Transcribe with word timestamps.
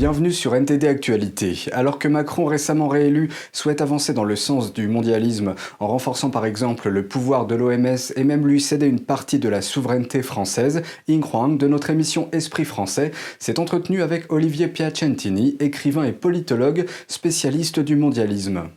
Bienvenue 0.00 0.32
sur 0.32 0.54
NTD 0.54 0.88
Actualité. 0.88 1.66
Alors 1.72 1.98
que 1.98 2.08
Macron, 2.08 2.46
récemment 2.46 2.88
réélu, 2.88 3.28
souhaite 3.52 3.82
avancer 3.82 4.14
dans 4.14 4.24
le 4.24 4.34
sens 4.34 4.72
du 4.72 4.88
mondialisme 4.88 5.54
en 5.78 5.88
renforçant 5.88 6.30
par 6.30 6.46
exemple 6.46 6.88
le 6.88 7.06
pouvoir 7.06 7.46
de 7.46 7.54
l'OMS 7.54 7.98
et 8.16 8.24
même 8.24 8.46
lui 8.46 8.62
céder 8.62 8.86
une 8.86 9.00
partie 9.00 9.38
de 9.38 9.50
la 9.50 9.60
souveraineté 9.60 10.22
française, 10.22 10.80
Ying 11.06 11.58
de 11.58 11.68
notre 11.68 11.90
émission 11.90 12.30
Esprit 12.32 12.64
français 12.64 13.10
s'est 13.38 13.60
entretenu 13.60 14.00
avec 14.00 14.32
Olivier 14.32 14.68
Piacentini, 14.68 15.58
écrivain 15.60 16.04
et 16.04 16.12
politologue 16.12 16.86
spécialiste 17.06 17.78
du 17.78 17.94
mondialisme. 17.94 18.70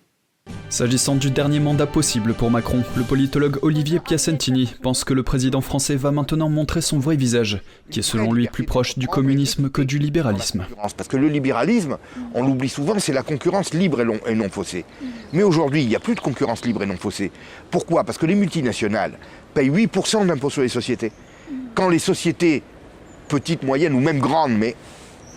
S'agissant 0.74 1.14
du 1.14 1.30
dernier 1.30 1.60
mandat 1.60 1.86
possible 1.86 2.34
pour 2.34 2.50
Macron, 2.50 2.82
le 2.98 3.04
politologue 3.04 3.60
Olivier 3.62 4.00
Piacentini 4.00 4.74
pense 4.82 5.04
que 5.04 5.14
le 5.14 5.22
président 5.22 5.62
français 5.62 5.96
va 5.96 6.10
maintenant 6.10 6.50
montrer 6.50 6.82
son 6.82 6.98
vrai 6.98 7.16
visage, 7.16 7.62
qui 7.92 8.00
est 8.00 8.02
selon 8.02 8.34
lui 8.34 8.48
plus 8.48 8.64
proche 8.64 8.98
du 8.98 9.06
communisme 9.06 9.70
que 9.70 9.84
du 9.84 10.00
libéralisme. 10.00 10.66
Parce 10.98 11.08
que 11.08 11.16
le 11.16 11.28
libéralisme, 11.28 12.00
on 12.34 12.44
l'oublie 12.44 12.70
souvent, 12.70 12.98
c'est 12.98 13.14
la 13.14 13.22
concurrence 13.22 13.76
libre 13.76 14.02
et 14.26 14.34
non 14.34 14.50
faussée. 14.50 14.84
Mais 15.32 15.44
aujourd'hui, 15.44 15.84
il 15.84 15.90
n'y 15.90 15.96
a 15.96 16.00
plus 16.00 16.16
de 16.16 16.22
concurrence 16.22 16.66
libre 16.66 16.82
et 16.82 16.88
non 16.88 16.98
faussée. 16.98 17.32
Pourquoi? 17.70 18.04
Parce 18.04 18.18
que 18.18 18.26
les 18.26 18.34
multinationales 18.34 19.20
payent 19.54 19.70
8% 19.70 20.26
d'impôts 20.26 20.50
sur 20.50 20.64
les 20.64 20.70
sociétés. 20.70 21.12
Quand 21.76 21.90
les 21.90 22.00
sociétés, 22.00 22.64
petites, 23.28 23.62
moyennes 23.62 23.94
ou 23.94 24.00
même 24.00 24.18
grandes, 24.18 24.58
mais 24.58 24.76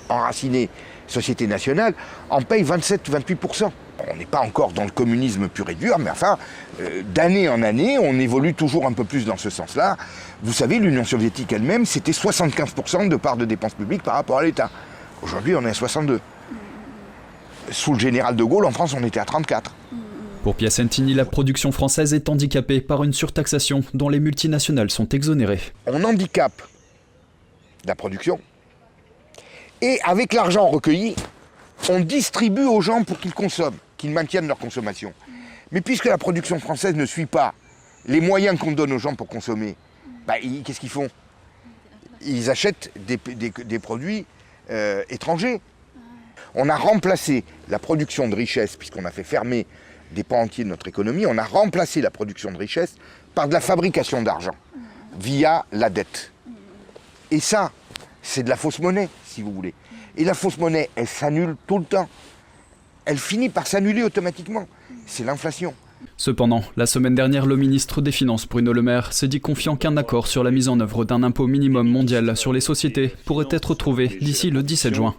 enracinées, 0.09 0.71
sociétés 1.07 1.47
nationales, 1.47 1.93
en 2.31 2.41
payent 2.41 2.65
27-28% 2.65 3.71
on 4.11 4.17
n'est 4.17 4.27
pas 4.27 4.41
encore 4.41 4.73
dans 4.73 4.85
le 4.85 4.91
communisme 4.91 5.49
pur 5.49 5.69
et 5.71 5.75
dur, 5.75 5.99
mais 5.99 6.11
enfin, 6.11 6.39
euh, 6.81 7.03
d'année 7.15 7.49
en 7.49 7.63
année, 7.63 7.99
on 7.99 8.19
évolue 8.19 8.55
toujours 8.55 8.87
un 8.87 8.93
peu 8.93 9.05
plus 9.05 9.25
dans 9.25 9.37
ce 9.37 9.51
sens-là. 9.51 9.97
Vous 10.43 10.53
savez, 10.53 10.79
l'Union 10.79 11.05
soviétique 11.05 11.53
elle-même, 11.53 11.87
c'était 11.87 12.13
75% 12.13 13.09
de 13.09 13.17
part 13.17 13.37
de 13.37 13.45
dépenses 13.45 13.75
publiques 13.75 14.03
par 14.03 14.15
rapport 14.15 14.39
à 14.39 14.43
l'État. 14.43 14.71
Aujourd'hui, 15.23 15.55
on 15.55 15.65
est 15.65 15.71
à 15.71 15.75
62. 15.75 16.21
Sous 17.71 17.95
le 17.95 17.99
général 17.99 18.37
de 18.37 18.45
Gaulle, 18.45 18.67
en 18.67 18.71
France, 18.71 18.95
on 18.97 19.03
était 19.03 19.21
à 19.21 19.25
34. 19.25 19.75
Pour 20.43 20.55
Piacentini, 20.55 21.15
la 21.15 21.25
production 21.25 21.73
française 21.73 22.15
est 22.15 22.29
handicapée 22.29 22.81
par 22.81 23.03
une 23.03 23.13
surtaxation 23.13 23.83
dont 23.95 24.09
les 24.09 24.21
multinationales 24.21 24.91
sont 24.91 25.09
exonérées. 25.09 25.61
On 25.87 26.05
handicape 26.05 26.63
la 27.85 27.95
production 27.95 28.39
et 29.83 29.99
avec 30.05 30.33
l'argent 30.33 30.69
recueilli, 30.69 31.15
on 31.89 32.01
distribue 32.01 32.65
aux 32.65 32.81
gens 32.81 33.05
pour 33.05 33.19
qu'ils 33.19 33.35
consomment 33.35 33.77
qu'ils 34.07 34.15
maintiennent 34.15 34.47
leur 34.47 34.59
consommation. 34.59 35.13
Mais 35.73 35.81
puisque 35.81 36.05
la 36.05 36.19
production 36.19 36.61
française 36.61 36.95
ne 36.95 37.07
suit 37.07 37.27
pas 37.27 37.55
les 38.07 38.21
moyens 38.21 38.59
qu'on 38.59 38.73
donne 38.73 38.93
aux 38.93 38.99
gens 38.99 39.15
pour 39.15 39.29
consommer, 39.29 39.77
bah, 40.27 40.35
qu'est-ce 40.65 40.81
qu'ils 40.81 40.91
font? 40.91 41.09
Ils 42.23 42.51
achètent 42.51 42.93
des, 42.97 43.79
produits 43.79 44.27
euh, 44.71 45.03
étrangers. 45.11 45.61
On 46.55 46.69
a 46.69 46.77
remplacé 46.77 47.45
la 47.69 47.79
production 47.79 48.29
de 48.29 48.35
richesse, 48.35 48.77
puisqu'on 48.77 49.05
a 49.05 49.11
fait 49.11 49.25
fermer 49.25 49.67
des 50.13 50.23
pans 50.23 50.41
entiers 50.41 50.65
de 50.65 50.69
notre 50.69 50.87
économie, 50.87 51.27
on 51.27 51.37
a 51.37 51.45
remplacé 51.45 52.01
la 52.01 52.11
production 52.11 52.53
de 52.53 52.57
richesse 52.57 52.95
par 53.35 53.49
de 53.49 53.53
la 53.53 53.61
fabrication 53.61 54.23
d'argent, 54.23 54.55
via 55.19 55.67
la 55.73 55.91
dette. 55.91 56.31
Et 57.33 57.41
ça, 57.41 57.73
c'est 58.23 58.45
de 58.45 58.49
la 58.49 58.57
fausse 58.57 58.79
monnaie, 58.79 59.09
si 59.27 59.43
vous 59.43 59.53
voulez. 59.53 59.75
Et 60.17 60.25
la 60.25 60.35
fausse 60.35 60.59
monnaie, 60.59 60.91
elle 60.95 61.09
s'annule 61.09 61.57
tout 61.67 61.79
le 61.79 61.85
temps 61.85 62.09
elle 63.07 63.19
finit 63.19 63.49
par 63.49 63.67
s'annuler 63.67 64.03
automatiquement. 64.03 64.67
C'est 65.07 65.25
l'inflation. 65.25 65.73
Cependant, 66.19 66.63
la 66.77 66.87
semaine 66.87 67.15
dernière, 67.15 67.47
le 67.47 67.57
ministre 67.57 68.03
des 68.03 68.13
Finances, 68.13 68.47
Bruno 68.47 68.73
Le 68.73 68.83
Maire, 68.83 69.13
s'est 69.13 69.29
dit 69.29 69.41
confiant 69.41 69.77
qu'un 69.77 69.97
accord 69.97 70.27
sur 70.27 70.45
la 70.45 70.51
mise 70.51 70.69
en 70.69 70.79
œuvre 70.81 71.05
d'un 71.05 71.23
impôt 71.23 71.47
minimum 71.47 71.89
mondial 71.89 72.37
sur 72.37 72.53
les 72.53 72.61
sociétés 72.61 73.15
pourrait 73.25 73.49
être 73.51 73.75
trouvé 73.75 74.09
d'ici 74.21 74.51
le 74.51 74.63
17 74.63 74.95
juin. 74.95 75.15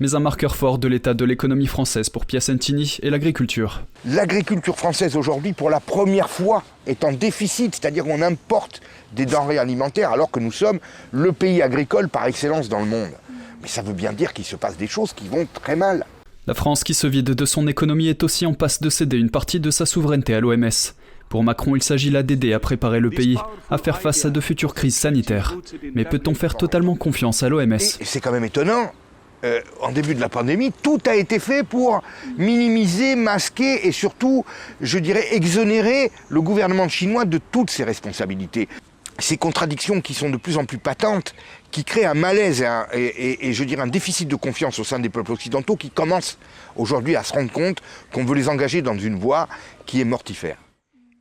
Mais 0.00 0.14
un 0.14 0.20
marqueur 0.20 0.54
fort 0.54 0.78
de 0.78 0.86
l'état 0.86 1.12
de 1.12 1.24
l'économie 1.24 1.66
française 1.66 2.08
pour 2.08 2.24
Piacentini 2.24 2.98
est 3.02 3.10
l'agriculture. 3.10 3.82
L'agriculture 4.04 4.76
française 4.76 5.16
aujourd'hui, 5.16 5.52
pour 5.52 5.70
la 5.70 5.80
première 5.80 6.30
fois, 6.30 6.62
est 6.86 7.02
en 7.02 7.12
déficit, 7.12 7.74
c'est-à-dire 7.74 8.04
qu'on 8.04 8.22
importe 8.22 8.80
des 9.12 9.26
denrées 9.26 9.58
alimentaires 9.58 10.12
alors 10.12 10.30
que 10.30 10.38
nous 10.38 10.52
sommes 10.52 10.78
le 11.10 11.32
pays 11.32 11.62
agricole 11.62 12.08
par 12.08 12.26
excellence 12.26 12.68
dans 12.68 12.78
le 12.78 12.86
monde. 12.86 13.10
Mais 13.60 13.68
ça 13.68 13.82
veut 13.82 13.92
bien 13.92 14.12
dire 14.12 14.32
qu'il 14.32 14.44
se 14.44 14.54
passe 14.54 14.76
des 14.76 14.86
choses 14.86 15.12
qui 15.12 15.26
vont 15.26 15.48
très 15.52 15.74
mal. 15.74 16.06
La 16.48 16.54
France 16.54 16.82
qui 16.82 16.94
se 16.94 17.06
vide 17.06 17.34
de 17.34 17.44
son 17.44 17.68
économie 17.68 18.08
est 18.08 18.22
aussi 18.22 18.46
en 18.46 18.54
passe 18.54 18.80
de 18.80 18.88
céder 18.88 19.18
une 19.18 19.28
partie 19.28 19.60
de 19.60 19.70
sa 19.70 19.84
souveraineté 19.84 20.34
à 20.34 20.40
l'OMS. 20.40 20.94
Pour 21.28 21.44
Macron, 21.44 21.76
il 21.76 21.82
s'agit 21.82 22.08
là 22.08 22.22
d'aider 22.22 22.54
à 22.54 22.58
préparer 22.58 23.00
le 23.00 23.10
pays 23.10 23.36
à 23.70 23.76
faire 23.76 24.00
face 24.00 24.24
à 24.24 24.30
de 24.30 24.40
futures 24.40 24.72
crises 24.72 24.96
sanitaires. 24.96 25.58
Mais 25.94 26.06
peut-on 26.06 26.32
faire 26.34 26.54
totalement 26.54 26.96
confiance 26.96 27.42
à 27.42 27.50
l'OMS 27.50 27.78
C'est 27.78 28.22
quand 28.22 28.32
même 28.32 28.46
étonnant. 28.46 28.90
Euh, 29.44 29.60
en 29.82 29.92
début 29.92 30.14
de 30.14 30.20
la 30.20 30.30
pandémie, 30.30 30.72
tout 30.82 30.98
a 31.06 31.16
été 31.16 31.38
fait 31.38 31.64
pour 31.64 32.02
minimiser, 32.38 33.14
masquer 33.14 33.86
et 33.86 33.92
surtout, 33.92 34.46
je 34.80 34.98
dirais, 34.98 35.26
exonérer 35.32 36.10
le 36.30 36.40
gouvernement 36.40 36.88
chinois 36.88 37.26
de 37.26 37.38
toutes 37.52 37.70
ses 37.70 37.84
responsabilités 37.84 38.68
ces 39.18 39.36
contradictions 39.36 40.00
qui 40.00 40.14
sont 40.14 40.30
de 40.30 40.36
plus 40.36 40.56
en 40.56 40.64
plus 40.64 40.78
patentes, 40.78 41.34
qui 41.70 41.84
créent 41.84 42.04
un 42.04 42.14
malaise 42.14 42.64
et, 42.92 43.52
je 43.52 43.64
dirais 43.64 43.82
un 43.82 43.88
déficit 43.88 44.28
de 44.28 44.36
confiance 44.36 44.78
au 44.78 44.84
sein 44.84 44.98
des 44.98 45.08
peuples 45.08 45.32
occidentaux 45.32 45.76
qui 45.76 45.90
commencent 45.90 46.38
aujourd'hui 46.76 47.16
à 47.16 47.22
se 47.22 47.32
rendre 47.32 47.52
compte 47.52 47.78
qu'on 48.12 48.24
veut 48.24 48.34
les 48.34 48.48
engager 48.48 48.82
dans 48.82 48.96
une 48.96 49.18
voie 49.18 49.48
qui 49.86 50.00
est 50.00 50.04
mortifère. 50.04 50.58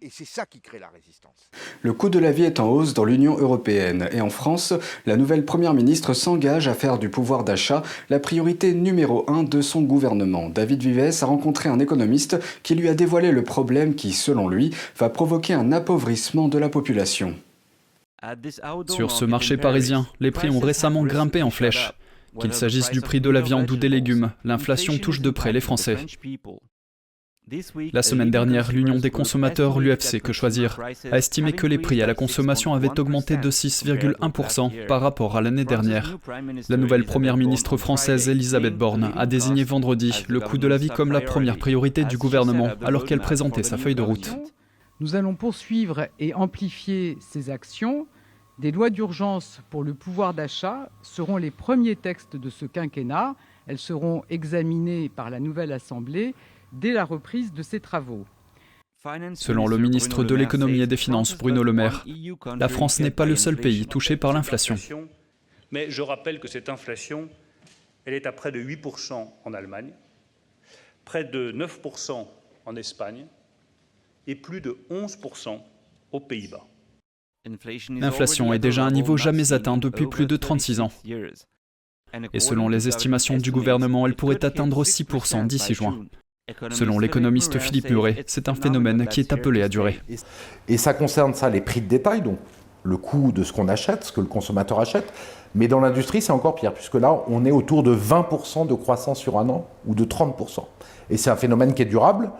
Et 0.01 0.09
c'est 0.11 0.27
ça 0.27 0.45
qui 0.45 0.61
crée 0.61 0.77
la 0.77 0.89
résistance. 0.89 1.49
Le 1.81 1.91
coût 1.91 2.09
de 2.09 2.19
la 2.19 2.31
vie 2.31 2.43
est 2.43 2.59
en 2.59 2.69
hausse 2.69 2.93
dans 2.93 3.03
l'Union 3.03 3.35
européenne 3.35 4.07
et 4.11 4.21
en 4.21 4.29
France, 4.29 4.73
la 5.07 5.17
nouvelle 5.17 5.43
Première 5.43 5.73
ministre 5.73 6.13
s'engage 6.13 6.67
à 6.67 6.75
faire 6.75 6.99
du 6.99 7.09
pouvoir 7.09 7.43
d'achat 7.43 7.81
la 8.09 8.19
priorité 8.19 8.73
numéro 8.73 9.25
un 9.27 9.43
de 9.43 9.59
son 9.61 9.81
gouvernement. 9.81 10.49
David 10.49 10.83
Vives 10.83 11.23
a 11.23 11.25
rencontré 11.25 11.67
un 11.67 11.79
économiste 11.79 12.37
qui 12.61 12.75
lui 12.75 12.89
a 12.89 12.93
dévoilé 12.93 13.31
le 13.31 13.43
problème 13.43 13.95
qui, 13.95 14.13
selon 14.13 14.47
lui, 14.47 14.71
va 14.97 15.09
provoquer 15.09 15.55
un 15.55 15.71
appauvrissement 15.71 16.47
de 16.47 16.59
la 16.59 16.69
population. 16.69 17.35
Sur 18.89 19.11
ce 19.11 19.25
marché 19.25 19.57
parisien, 19.57 20.07
les 20.19 20.31
prix 20.31 20.49
ont 20.49 20.59
récemment 20.59 21.03
grimpé 21.03 21.43
en 21.43 21.49
flèche. 21.49 21.93
Qu'il 22.39 22.53
s'agisse 22.53 22.91
du 22.91 23.01
prix 23.01 23.21
de 23.21 23.29
la 23.29 23.41
viande 23.41 23.69
ou 23.71 23.77
des 23.77 23.89
légumes, 23.89 24.31
l'inflation 24.43 24.97
touche 24.97 25.21
de 25.21 25.29
près 25.29 25.53
les 25.53 25.61
Français. 25.61 25.97
La 27.93 28.03
semaine 28.03 28.29
dernière, 28.29 28.73
l'Union 28.73 28.97
des 28.97 29.09
consommateurs, 29.09 29.79
l'UFC 29.79 30.21
Que 30.21 30.33
Choisir, 30.33 30.77
a 31.09 31.17
estimé 31.17 31.53
que 31.53 31.65
les 31.65 31.77
prix 31.77 32.01
à 32.01 32.05
la 32.05 32.13
consommation 32.13 32.73
avaient 32.73 32.99
augmenté 32.99 33.37
de 33.37 33.49
6,1% 33.49 34.85
par 34.85 34.99
rapport 34.99 35.37
à 35.37 35.41
l'année 35.41 35.63
dernière. 35.63 36.17
La 36.67 36.75
nouvelle 36.75 37.05
première 37.05 37.37
ministre 37.37 37.77
française, 37.77 38.27
Elisabeth 38.27 38.77
Borne, 38.77 39.13
a 39.15 39.25
désigné 39.25 39.63
vendredi 39.63 40.25
le 40.27 40.41
coût 40.41 40.57
de 40.57 40.67
la 40.67 40.77
vie 40.77 40.89
comme 40.89 41.13
la 41.13 41.21
première 41.21 41.57
priorité 41.57 42.03
du 42.03 42.17
gouvernement 42.17 42.69
alors 42.83 43.05
qu'elle 43.05 43.21
présentait 43.21 43.63
sa 43.63 43.77
feuille 43.77 43.95
de 43.95 44.01
route. 44.01 44.35
Nous 44.99 45.15
allons 45.15 45.35
poursuivre 45.35 46.07
et 46.19 46.33
amplifier 46.33 47.17
ces 47.21 47.49
actions. 47.49 48.07
Des 48.59 48.71
lois 48.71 48.89
d'urgence 48.89 49.61
pour 49.69 49.83
le 49.83 49.93
pouvoir 49.93 50.33
d'achat 50.33 50.89
seront 51.03 51.37
les 51.37 51.51
premiers 51.51 51.95
textes 51.95 52.35
de 52.35 52.49
ce 52.49 52.65
quinquennat. 52.65 53.35
Elles 53.67 53.77
seront 53.77 54.23
examinées 54.31 55.09
par 55.09 55.29
la 55.29 55.39
nouvelle 55.39 55.71
Assemblée 55.71 56.33
dès 56.71 56.91
la 56.91 57.05
reprise 57.05 57.53
de 57.53 57.61
ces 57.61 57.79
travaux. 57.79 58.25
Selon 59.35 59.67
le 59.67 59.77
ministre 59.77 60.23
de 60.23 60.33
l'économie 60.33 60.81
et 60.81 60.87
des 60.87 60.97
finances, 60.97 61.37
Bruno 61.37 61.61
Le 61.61 61.71
Maire, 61.71 62.03
la 62.57 62.67
France 62.67 62.99
n'est 62.99 63.11
pas 63.11 63.25
le 63.27 63.35
seul 63.35 63.57
pays 63.57 63.85
touché 63.85 64.17
par 64.17 64.33
l'inflation. 64.33 64.75
Mais 65.69 65.91
je 65.91 66.01
rappelle 66.01 66.39
que 66.39 66.47
cette 66.47 66.67
inflation, 66.67 67.29
elle 68.05 68.15
est 68.15 68.25
à 68.25 68.31
près 68.31 68.51
de 68.51 68.59
8% 68.59 69.33
en 69.45 69.53
Allemagne, 69.53 69.93
près 71.05 71.25
de 71.25 71.51
9% 71.51 72.27
en 72.65 72.75
Espagne, 72.75 73.27
et 74.25 74.35
plus 74.35 74.61
de 74.61 74.77
11% 74.89 75.61
aux 76.11 76.19
Pays-Bas. 76.19 76.65
L'inflation 77.89 78.53
est 78.53 78.59
déjà 78.59 78.83
à 78.83 78.87
un 78.87 78.91
niveau 78.91 79.17
jamais 79.17 79.53
atteint 79.53 79.77
depuis 79.77 80.07
plus 80.07 80.25
de 80.25 80.35
36 80.35 80.81
ans. 80.81 80.91
Et 82.33 82.39
selon 82.39 82.69
les 82.69 82.87
estimations 82.87 83.37
du 83.37 83.51
gouvernement, 83.51 84.07
elle 84.07 84.15
pourrait 84.15 84.43
atteindre 84.43 84.83
6% 84.83 85.47
d'ici 85.47 85.73
juin. 85.73 86.05
Selon 86.71 86.99
l'économiste 86.99 87.59
Philippe 87.59 87.89
Muret, 87.89 88.23
c'est 88.27 88.47
un 88.47 88.55
phénomène 88.55 89.07
qui 89.07 89.19
est 89.19 89.33
appelé 89.33 89.61
à 89.61 89.69
durer. 89.69 89.99
Et 90.67 90.77
ça 90.77 90.93
concerne 90.93 91.33
ça 91.33 91.49
les 91.49 91.61
prix 91.61 91.81
de 91.81 91.87
détail, 91.87 92.21
donc 92.21 92.37
le 92.83 92.97
coût 92.97 93.33
de 93.33 93.43
ce 93.43 93.51
qu'on 93.51 93.67
achète, 93.67 94.05
ce 94.05 94.11
que 94.13 94.21
le 94.21 94.27
consommateur 94.27 94.79
achète. 94.79 95.11
Mais 95.55 95.67
dans 95.67 95.79
l'industrie, 95.79 96.21
c'est 96.21 96.31
encore 96.31 96.55
pire, 96.55 96.73
puisque 96.73 96.95
là, 96.95 97.21
on 97.27 97.43
est 97.43 97.51
autour 97.51 97.83
de 97.83 97.93
20% 97.93 98.67
de 98.67 98.73
croissance 98.75 99.19
sur 99.19 99.37
un 99.37 99.49
an 99.49 99.67
ou 99.85 99.95
de 99.95 100.05
30%. 100.05 100.63
Et 101.09 101.17
c'est 101.17 101.29
un 101.29 101.35
phénomène 101.35 101.73
qui 101.73 101.81
est 101.81 101.85
durable 101.85 102.31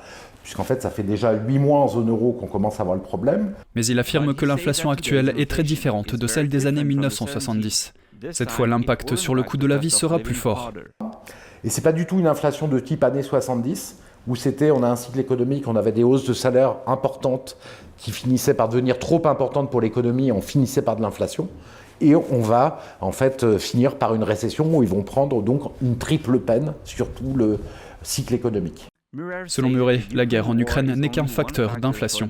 puisqu'en 0.48 0.64
fait, 0.64 0.82
ça 0.82 0.90
fait 0.90 1.04
déjà 1.04 1.34
8 1.34 1.60
mois 1.60 1.80
en 1.80 1.90
zone 1.90 2.10
euro 2.10 2.32
qu'on 2.32 2.48
commence 2.48 2.80
à 2.80 2.84
avoir 2.84 2.96
le 2.96 3.02
problème. 3.02 3.52
Mais 3.76 3.86
il 3.86 4.00
affirme 4.00 4.34
que 4.34 4.46
l'inflation 4.46 4.90
actuelle 4.90 5.34
est 5.36 5.50
très 5.50 5.62
différente 5.62 6.16
de 6.16 6.26
celle 6.26 6.48
des 6.48 6.68
années 6.68 6.86
1970. 6.86 7.94
Cette 8.32 8.52
fois, 8.52 8.66
l'impact 8.66 9.18
sur 9.18 9.36
le 9.36 9.44
coût 9.44 9.58
de 9.58 9.68
la 9.68 9.76
vie 9.76 9.90
sera 9.90 10.20
plus 10.20 10.36
fort. 10.36 10.72
Et 11.66 11.70
c'est 11.70 11.82
pas 11.82 11.92
du 11.92 12.06
tout 12.06 12.18
une 12.18 12.28
inflation 12.28 12.70
de 12.70 12.80
type 12.80 13.04
années 13.04 13.24
70, 13.24 13.98
où 14.26 14.38
c'était, 14.38 14.72
on 14.72 14.84
a 14.84 14.88
un 14.88 14.96
cycle 14.96 15.20
économique, 15.20 15.68
on 15.68 15.76
avait 15.76 15.92
des 15.92 16.06
hausses 16.06 16.26
de 16.26 16.34
salaire 16.34 16.78
importantes 16.88 17.58
qui 17.98 18.12
finissaient 18.12 18.54
par 18.54 18.70
devenir 18.70 19.00
trop 19.00 19.22
importantes 19.28 19.70
pour 19.70 19.82
l'économie, 19.82 20.32
on 20.32 20.40
finissait 20.40 20.82
par 20.82 20.96
de 20.96 21.02
l'inflation. 21.02 21.50
et 22.00 22.16
on 22.16 22.42
va 22.42 22.80
en 23.02 23.12
fait 23.12 23.44
euh, 23.44 23.58
finir 23.58 23.96
par 23.96 24.16
une 24.16 24.24
récession 24.24 24.78
où 24.78 24.82
ils 24.82 24.88
vont 24.88 25.04
prendre 25.04 25.42
donc 25.42 25.64
une 25.82 25.98
triple 25.98 26.40
peine 26.40 26.74
sur 26.86 27.10
tout 27.10 27.34
le 27.36 27.60
cycle 28.02 28.34
économique. 28.34 28.88
Selon 29.48 29.69
Murray, 29.69 30.01
la 30.13 30.25
guerre 30.25 30.50
en 30.50 30.57
Ukraine 30.57 30.94
n'est 30.95 31.09
qu'un 31.09 31.27
facteur 31.27 31.77
d'inflation. 31.77 32.30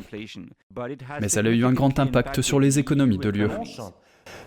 Mais 1.21 1.31
elle 1.35 1.47
a 1.47 1.50
eu 1.50 1.65
un 1.65 1.74
grand 1.74 1.97
impact 2.00 2.41
sur 2.41 2.59
les 2.59 2.79
économies 2.79 3.18
de 3.18 3.29
l'UE. 3.29 3.50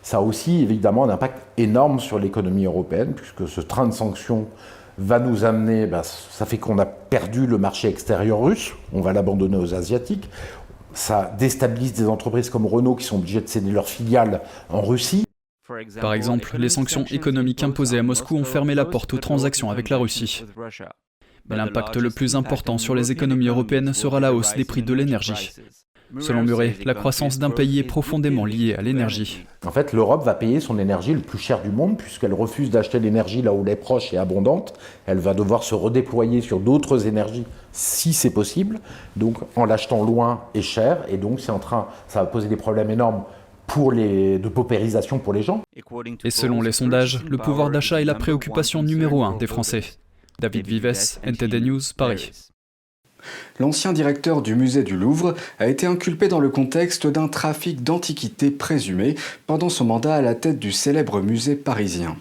Ça 0.03 0.19
a 0.19 0.21
aussi 0.21 0.63
évidemment 0.63 1.05
un 1.05 1.11
impact 1.11 1.43
énorme 1.59 1.99
sur 1.99 2.19
l'économie 2.19 2.67
européenne, 2.67 3.15
puisque 3.15 3.49
ce 3.49 3.61
train 3.61 3.87
de 3.87 3.93
sanctions 3.93 4.49
va 4.99 5.19
nous 5.19 5.45
amener, 5.45 5.87
ben, 5.87 6.03
ça 6.03 6.47
fait 6.47 6.59
qu'on 6.59 6.79
a 6.79 6.87
perdu 6.87 7.47
le 7.47 7.59
marché 7.59 7.89
extérieur 7.89 8.41
russe, 8.41 8.75
on 8.93 9.01
va 9.01 9.13
l'abandonner 9.13 9.57
aux 9.57 9.75
Asiatiques, 9.75 10.29
ça 10.93 11.35
déstabilise 11.39 11.95
des 11.95 12.07
entreprises 12.07 12.51
comme 12.51 12.67
Renault 12.67 12.97
qui 12.97 13.05
sont 13.05 13.17
obligées 13.17 13.41
de 13.41 13.49
céder 13.49 13.71
leurs 13.71 13.89
filiales 13.89 14.43
en 14.69 14.83
Russie. 14.83 15.25
Par 16.01 16.13
exemple, 16.13 16.57
les 16.59 16.69
sanctions 16.69 17.05
économiques 17.05 17.63
imposées 17.63 17.99
à 17.99 18.03
Moscou 18.03 18.37
ont 18.37 18.45
fermé 18.45 18.75
la 18.75 18.85
porte 18.85 19.15
aux 19.15 19.19
transactions 19.19 19.71
avec 19.71 19.89
la 19.89 19.99
Russie. 19.99 20.45
Mais 21.51 21.57
l'impact 21.57 21.97
le 21.97 22.11
plus 22.11 22.37
important 22.37 22.79
sur 22.79 22.95
les 22.95 23.11
économies 23.11 23.49
européennes 23.49 23.93
sera 23.93 24.21
la 24.21 24.33
hausse 24.33 24.55
des 24.55 24.65
prix 24.65 24.83
de 24.83 24.95
l'énergie. 24.95 25.51
Selon 26.19 26.43
Murray, 26.43 26.77
la 26.85 26.95
croissance 26.95 27.39
d'un 27.39 27.51
pays 27.51 27.79
est 27.79 27.85
profondément 27.85 28.45
liée 28.45 28.75
à 28.75 28.83
l'énergie. 28.83 29.45
En 29.65 29.71
fait, 29.71 29.93
l'Europe 29.93 30.25
va 30.25 30.35
payer 30.35 30.59
son 30.59 30.79
énergie 30.79 31.13
le 31.13 31.21
plus 31.21 31.39
cher 31.39 31.63
du 31.63 31.71
monde 31.71 31.99
puisqu'elle 31.99 32.35
refuse 32.35 32.71
d'acheter 32.71 32.99
l'énergie 32.99 33.43
là 33.43 33.53
où 33.53 33.63
elle 33.63 33.73
est 33.73 33.77
proche 33.77 34.13
et 34.13 34.19
abondante. 34.19 34.75
Elle 35.07 35.19
va 35.19 35.35
devoir 35.35 35.63
se 35.63 35.75
redéployer 35.75 36.41
sur 36.41 36.59
d'autres 36.59 37.07
énergies 37.07 37.45
si 37.73 38.13
c'est 38.13 38.33
possible, 38.33 38.81
donc 39.17 39.37
en 39.55 39.65
l'achetant 39.65 40.05
loin 40.05 40.43
et 40.55 40.63
cher. 40.63 41.05
Et 41.09 41.17
donc, 41.17 41.39
c'est 41.39 41.53
en 41.53 41.61
train, 41.61 41.87
ça 42.09 42.21
va 42.21 42.27
poser 42.27 42.49
des 42.49 42.57
problèmes 42.57 42.91
énormes 42.91 43.23
pour 43.69 43.93
les, 43.93 44.41
de 44.41 44.49
paupérisation 44.49 45.21
pour 45.21 45.33
les 45.33 45.43
gens. 45.43 45.63
Et 46.25 46.31
selon 46.31 46.61
les 46.61 46.73
sondages, 46.73 47.23
le 47.25 47.39
pouvoir 47.39 47.71
d'achat 47.71 48.01
est 48.01 48.05
la 48.05 48.17
préoccupation 48.17 48.83
numéro 48.83 49.23
un 49.23 49.37
des 49.37 49.47
Français. 49.47 49.83
David 50.41 50.67
Vives, 50.67 51.19
NTD 51.23 51.61
News, 51.61 51.81
Paris. 51.97 52.33
L'ancien 53.59 53.93
directeur 53.93 54.41
du 54.41 54.55
musée 54.55 54.83
du 54.83 54.97
Louvre 54.97 55.35
a 55.59 55.69
été 55.69 55.87
inculpé 55.87 56.29
dans 56.29 56.41
le 56.41 56.49
contexte 56.49 57.07
d'un 57.07 57.29
trafic 57.29 57.85
d'antiquités 57.85 58.51
présumé 58.51 59.17
pendant 59.47 59.69
son 59.69 59.85
mandat 59.85 60.15
à 60.15 60.23
la 60.23 60.35
tête 60.35 60.59
du 60.59 60.73
célèbre 60.73 61.21
musée 61.21 61.57
parisien. 61.57 62.17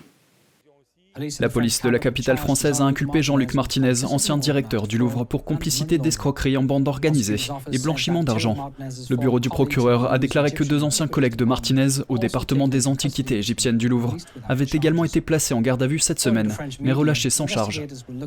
La 1.40 1.50
police 1.50 1.82
de 1.82 1.90
la 1.90 2.00
capitale 2.00 2.38
française 2.38 2.82
a 2.82 2.86
inculpé 2.86 3.22
Jean-Luc 3.22 3.54
Martinez, 3.54 4.06
ancien 4.06 4.38
directeur 4.38 4.88
du 4.88 4.98
Louvre, 4.98 5.26
pour 5.26 5.44
complicité 5.44 5.98
d'escroquerie 5.98 6.56
en 6.56 6.64
bande 6.64 6.88
organisée 6.88 7.38
et 7.72 7.78
blanchiment 7.78 8.24
d'argent. 8.24 8.72
Le 9.10 9.18
bureau 9.18 9.40
du 9.40 9.50
procureur 9.50 10.12
a 10.12 10.18
déclaré 10.18 10.52
que 10.52 10.64
deux 10.64 10.84
anciens 10.84 11.08
collègues 11.08 11.36
de 11.36 11.46
Martinez, 11.46 12.04
au 12.08 12.18
département 12.18 12.68
des 12.68 12.88
antiquités 12.88 13.38
égyptiennes 13.38 13.78
du 13.78 13.90
Louvre, 13.90 14.16
avaient 14.48 14.68
également 14.72 15.04
été 15.04 15.20
placés 15.22 15.54
en 15.54 15.62
garde 15.62 15.84
à 15.84 15.88
vue 15.88 16.00
cette 16.00 16.20
semaine, 16.20 16.54
mais 16.80 16.94
relâchés 16.94 17.30
sans 17.30 17.48
charge. 17.48 17.84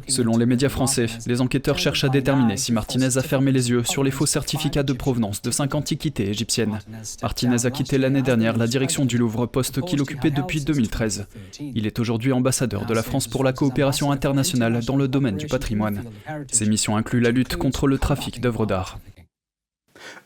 Selon 0.09 0.37
les 0.37 0.47
médias 0.47 0.69
français, 0.69 1.07
les 1.27 1.41
enquêteurs 1.41 1.79
cherchent 1.79 2.05
à 2.05 2.09
déterminer 2.09 2.57
si 2.57 2.73
Martinez 2.73 3.17
a 3.17 3.23
fermé 3.23 3.53
les 3.53 3.71
yeux 3.71 3.85
sur 3.85 4.05
les 4.05 4.11
faux 4.11 4.27
certificats 4.27 4.83
de 4.83 4.93
provenance 4.93 5.41
de 5.41 5.51
cinq 5.51 5.75
antiquités 5.75 6.29
égyptiennes. 6.29 6.79
Martinez 7.23 7.65
a 7.65 7.71
quitté 7.71 7.97
l'année 7.99 8.23
dernière 8.23 8.57
la 8.57 8.67
direction 8.67 9.05
du 9.05 9.19
Louvre, 9.19 9.47
poste 9.47 9.81
qu'il 9.83 10.01
occupait 10.01 10.31
depuis 10.31 10.61
2013. 10.61 11.27
Il 11.75 11.87
est 11.87 11.99
aujourd'hui 11.99 12.33
ambassadeur 12.33 12.82
de 12.87 12.95
la 12.95 13.03
France 13.03 13.29
pour 13.29 13.45
la 13.45 13.53
coopération 13.53 14.11
internationale 14.11 14.85
dans 14.85 14.97
le 14.97 15.09
domaine 15.09 15.37
du 15.37 15.47
patrimoine. 15.47 16.05
Ces 16.51 16.67
missions 16.67 16.97
incluent 16.97 17.21
la 17.21 17.31
lutte 17.31 17.57
contre 17.57 17.87
le 17.87 17.99
trafic 17.99 18.41
d'œuvres 18.41 18.67
d'art. 18.67 18.99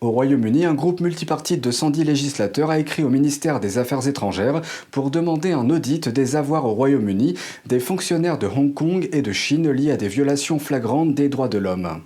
Au 0.01 0.11
Royaume-Uni, 0.11 0.65
un 0.65 0.75
groupe 0.75 1.01
multipartite 1.01 1.63
de 1.63 1.71
110 1.71 2.05
législateurs 2.05 2.71
a 2.71 2.79
écrit 2.79 3.03
au 3.03 3.09
ministère 3.09 3.61
des 3.61 3.79
Affaires 3.79 4.07
étrangères 4.09 4.63
pour 4.91 5.11
demander 5.11 5.53
un 5.53 5.71
audit 5.71 6.09
des 6.09 6.37
avoirs 6.37 6.65
au 6.65 6.75
Royaume-Uni 6.75 7.35
des 7.67 7.81
fonctionnaires 7.81 8.39
de 8.39 8.47
Hong 8.47 8.73
Kong 8.73 9.09
et 9.13 9.23
de 9.23 9.33
Chine 9.33 9.71
liés 9.71 9.93
à 9.93 9.97
des 9.97 10.09
violations 10.09 10.59
flagrantes 10.59 11.15
des 11.15 11.29
droits 11.29 11.49
de 11.49 11.59
l'homme. 11.59 12.01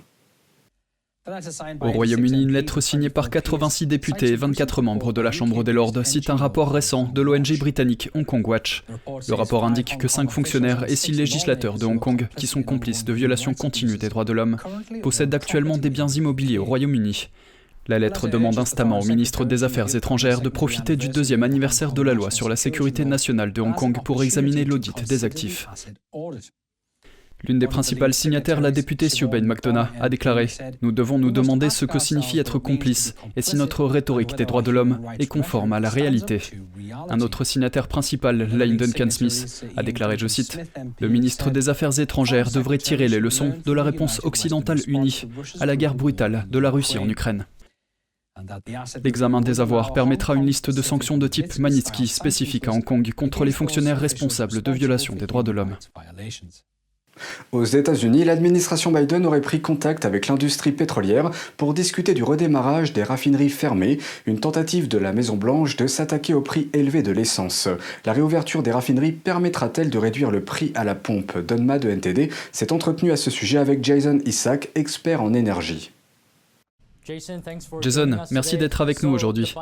Au 1.81 1.91
Royaume-Uni, 1.91 2.41
une 2.41 2.51
lettre 2.51 2.81
signée 2.81 3.11
par 3.11 3.29
86 3.29 3.85
députés 3.85 4.29
et 4.29 4.35
24 4.35 4.81
membres 4.81 5.13
de 5.13 5.21
la 5.21 5.31
Chambre 5.31 5.63
des 5.63 5.71
Lords 5.71 6.03
cite 6.03 6.31
un 6.31 6.35
rapport 6.35 6.71
récent 6.71 7.03
de 7.13 7.21
l'ONG 7.21 7.59
britannique 7.59 8.09
Hong 8.15 8.25
Kong 8.25 8.47
Watch. 8.47 8.83
Le 9.27 9.35
rapport 9.35 9.63
indique 9.63 9.99
que 9.99 10.07
cinq 10.07 10.31
fonctionnaires 10.31 10.89
et 10.89 10.95
six 10.95 11.11
législateurs 11.11 11.77
de 11.77 11.85
Hong 11.85 11.99
Kong, 11.99 12.27
qui 12.35 12.47
sont 12.47 12.63
complices 12.63 13.05
de 13.05 13.13
violations 13.13 13.53
continues 13.53 13.99
des 13.99 14.09
droits 14.09 14.25
de 14.25 14.33
l'homme, 14.33 14.57
possèdent 15.03 15.35
actuellement 15.35 15.77
des 15.77 15.91
biens 15.91 16.07
immobiliers 16.07 16.57
au 16.57 16.65
Royaume-Uni. 16.65 17.29
La 17.87 17.99
lettre 17.99 18.27
demande 18.27 18.57
instamment 18.57 18.99
au 18.99 19.05
ministre 19.05 19.45
des 19.45 19.63
Affaires 19.63 19.95
étrangères 19.95 20.41
de 20.41 20.49
profiter 20.49 20.95
du 20.95 21.09
deuxième 21.09 21.43
anniversaire 21.43 21.93
de 21.93 22.01
la 22.01 22.15
loi 22.15 22.31
sur 22.31 22.49
la 22.49 22.55
sécurité 22.55 23.05
nationale 23.05 23.53
de 23.53 23.61
Hong 23.61 23.75
Kong 23.75 23.95
pour 24.03 24.23
examiner 24.23 24.65
l'audit 24.65 25.07
des 25.07 25.23
actifs. 25.23 25.67
L'une 27.47 27.59
des 27.59 27.67
principales 27.67 28.13
signataires, 28.13 28.61
la 28.61 28.71
députée 28.71 29.09
Siobhan 29.09 29.41
McDonough, 29.41 29.87
a 29.99 30.09
déclaré 30.09 30.47
Nous 30.81 30.91
devons 30.91 31.17
nous 31.17 31.31
demander 31.31 31.69
ce 31.69 31.85
que 31.85 31.99
signifie 31.99 32.39
être 32.39 32.59
complice 32.59 33.15
et 33.35 33.41
si 33.41 33.55
notre 33.55 33.85
rhétorique 33.85 34.35
des 34.35 34.45
droits 34.45 34.61
de 34.61 34.71
l'homme 34.71 35.01
est 35.19 35.27
conforme 35.27 35.73
à 35.73 35.79
la 35.79 35.89
réalité. 35.89 36.41
Un 37.09 37.19
autre 37.21 37.43
signataire 37.43 37.87
principal, 37.87 38.47
Lane 38.55 38.77
Duncan 38.77 39.09
Smith, 39.09 39.65
a 39.75 39.83
déclaré, 39.83 40.17
je 40.17 40.27
cite, 40.27 40.59
Le 40.99 41.09
ministre 41.09 41.49
des 41.49 41.69
Affaires 41.69 41.99
étrangères 41.99 42.51
devrait 42.51 42.77
tirer 42.77 43.07
les 43.07 43.19
leçons 43.19 43.53
de 43.65 43.71
la 43.71 43.83
réponse 43.83 44.21
occidentale 44.23 44.79
unie 44.87 45.23
à 45.59 45.65
la 45.65 45.75
guerre 45.75 45.95
brutale 45.95 46.45
de 46.49 46.59
la 46.59 46.69
Russie 46.69 46.97
en 46.97 47.09
Ukraine. 47.09 47.45
L'examen 49.03 49.41
des 49.41 49.59
avoirs 49.59 49.93
permettra 49.93 50.35
une 50.35 50.45
liste 50.45 50.71
de 50.71 50.81
sanctions 50.81 51.17
de 51.17 51.27
type 51.27 51.59
Magnitsky 51.59 52.07
spécifique 52.07 52.67
à 52.67 52.71
Hong 52.71 52.83
Kong 52.83 53.11
contre 53.13 53.45
les 53.45 53.51
fonctionnaires 53.51 53.99
responsables 53.99 54.61
de 54.61 54.71
violations 54.71 55.15
des 55.15 55.27
droits 55.27 55.43
de 55.43 55.51
l'homme. 55.51 55.75
Aux 57.51 57.65
États-Unis, 57.65 58.23
l'administration 58.23 58.91
Biden 58.91 59.25
aurait 59.25 59.41
pris 59.41 59.61
contact 59.61 60.05
avec 60.05 60.27
l'industrie 60.27 60.71
pétrolière 60.71 61.31
pour 61.57 61.73
discuter 61.73 62.13
du 62.13 62.23
redémarrage 62.23 62.93
des 62.93 63.03
raffineries 63.03 63.49
fermées, 63.49 63.99
une 64.25 64.39
tentative 64.39 64.87
de 64.87 64.97
la 64.97 65.13
Maison-Blanche 65.13 65.75
de 65.75 65.87
s'attaquer 65.87 66.33
au 66.33 66.41
prix 66.41 66.69
élevé 66.73 67.03
de 67.03 67.11
l'essence. 67.11 67.67
La 68.05 68.13
réouverture 68.13 68.63
des 68.63 68.71
raffineries 68.71 69.11
permettra-t-elle 69.11 69.89
de 69.89 69.97
réduire 69.97 70.31
le 70.31 70.43
prix 70.43 70.71
à 70.75 70.83
la 70.83 70.95
pompe? 70.95 71.37
Donma 71.37 71.79
de 71.79 71.89
NTD 71.89 72.29
s'est 72.51 72.71
entretenu 72.71 73.11
à 73.11 73.17
ce 73.17 73.29
sujet 73.29 73.57
avec 73.57 73.83
Jason 73.83 74.19
Isaac, 74.25 74.69
expert 74.75 75.21
en 75.21 75.33
énergie. 75.33 75.91
Jason, 77.81 78.17
merci 78.31 78.57
d'être 78.57 78.81
avec 78.81 79.01
nous 79.01 79.09
aujourd'hui. 79.09 79.53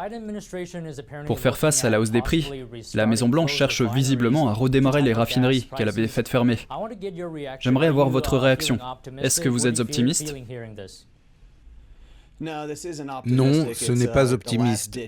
Pour 1.26 1.40
faire 1.40 1.58
face 1.58 1.86
à 1.86 1.90
la 1.90 2.02
hausse 2.02 2.12
des 2.12 2.22
prix, 2.22 2.50
la 2.94 3.06
Maison-Blanche 3.06 3.54
cherche 3.54 3.82
visiblement 3.82 4.50
à 4.50 4.54
redémarrer 4.54 5.02
les 5.02 5.14
raffineries 5.14 5.70
qu'elle 5.76 5.90
avait 5.90 6.08
faites 6.08 6.28
fermer. 6.30 6.58
J'aimerais 7.60 7.88
avoir 7.88 8.10
votre 8.10 8.38
réaction. 8.38 8.78
Est-ce 9.20 9.42
que 9.42 9.50
vous 9.50 9.68
êtes 9.68 9.80
optimiste? 9.80 10.36
Non, 12.40 13.68
ce 13.74 13.92
n'est 13.92 14.08
pas 14.08 14.34
optimiste. 14.34 15.00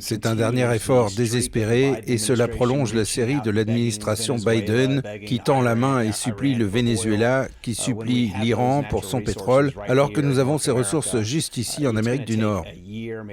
C'est 0.00 0.26
un 0.26 0.34
dernier 0.34 0.74
effort 0.74 1.10
désespéré 1.12 2.02
et 2.06 2.18
cela 2.18 2.48
prolonge 2.48 2.94
la 2.94 3.04
série 3.04 3.40
de 3.42 3.50
l'administration 3.50 4.36
Biden 4.36 5.02
qui 5.26 5.38
tend 5.38 5.60
la 5.60 5.74
main 5.74 6.02
et 6.02 6.12
supplie 6.12 6.54
le 6.54 6.64
Venezuela, 6.64 7.46
qui 7.62 7.74
supplie 7.74 8.32
l'Iran 8.40 8.82
pour 8.88 9.04
son 9.04 9.22
pétrole, 9.22 9.72
alors 9.86 10.12
que 10.12 10.20
nous 10.20 10.38
avons 10.38 10.58
ces 10.58 10.72
ressources 10.72 11.20
juste 11.20 11.56
ici 11.58 11.86
en 11.86 11.96
Amérique 11.96 12.24
du 12.24 12.38
Nord. 12.38 12.64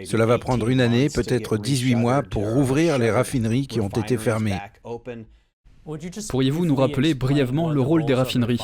Cela 0.06 0.26
va 0.26 0.38
prendre 0.38 0.70
une 0.70 0.82
année, 0.82 1.10
peut-être 1.10 1.58
18 1.58 1.96
mois, 1.96 2.22
pour 2.22 2.48
rouvrir 2.48 3.00
les 3.00 3.10
raffineries 3.10 3.68
qui 3.68 3.82
ont 3.82 3.90
été 3.90 4.18
fermées. 4.18 4.60
Pourriez-vous 6.30 6.66
nous 6.66 6.76
rappeler 6.76 7.14
brièvement 7.14 7.70
le 7.72 7.82
rôle 7.82 8.06
des 8.06 8.14
raffineries? 8.14 8.60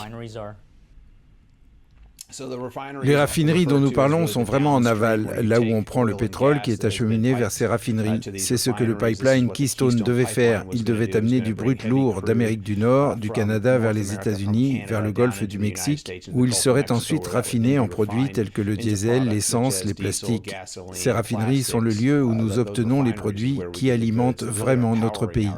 Les 3.04 3.16
raffineries 3.16 3.66
dont 3.66 3.80
nous 3.80 3.92
parlons 3.92 4.28
sont 4.28 4.44
vraiment 4.44 4.76
en 4.76 4.86
aval, 4.86 5.42
là 5.44 5.60
où 5.60 5.66
on 5.66 5.84
prend 5.84 6.04
le 6.04 6.16
pétrole 6.16 6.62
qui 6.62 6.72
est 6.72 6.86
acheminé 6.86 7.34
vers 7.34 7.52
ces 7.52 7.66
raffineries. 7.66 8.20
C'est 8.38 8.58
ce 8.58 8.70
que 8.70 8.84
le 8.84 8.96
pipeline 8.96 9.52
Keystone 9.52 9.96
devait 9.96 10.26
faire. 10.26 10.66
Il 10.72 10.84
devait 10.84 11.16
amener 11.16 11.42
du 11.42 11.54
brut 11.54 11.84
lourd 11.86 12.22
d'Amérique 12.22 12.62
du 12.62 12.78
Nord, 12.78 13.16
du 13.16 13.30
Canada 13.30 13.78
vers 13.78 13.94
les 13.94 14.14
États-Unis, 14.14 14.84
vers 14.88 15.02
le 15.02 15.12
golfe 15.12 15.44
du 15.44 15.58
Mexique, 15.58 16.30
où 16.34 16.46
il 16.46 16.54
serait 16.54 16.92
ensuite 16.92 17.26
raffiné 17.28 17.80
en 17.80 17.88
produits 17.88 18.32
tels 18.32 18.52
que 18.52 18.62
le 18.62 18.78
diesel, 18.78 19.28
l'essence, 19.28 19.84
les 19.84 19.94
plastiques. 19.94 20.56
Ces 20.94 21.12
raffineries 21.12 21.64
sont 21.64 21.80
le 21.80 21.92
lieu 21.92 22.24
où 22.24 22.36
nous 22.36 22.60
obtenons 22.60 23.02
les 23.02 23.14
produits 23.14 23.60
qui 23.74 23.90
alimentent 23.90 24.44
vraiment 24.44 24.96
notre 24.96 25.26
pays. 25.26 25.52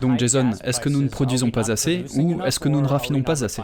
Donc 0.00 0.18
Jason, 0.18 0.50
est-ce 0.64 0.80
que 0.80 0.88
nous 0.88 1.02
ne 1.02 1.08
produisons 1.08 1.50
pas 1.50 1.70
assez 1.70 2.04
ou 2.16 2.42
est-ce 2.42 2.58
que 2.58 2.68
nous 2.68 2.80
ne 2.80 2.88
raffinons 2.88 3.22
pas 3.22 3.44
assez? 3.44 3.62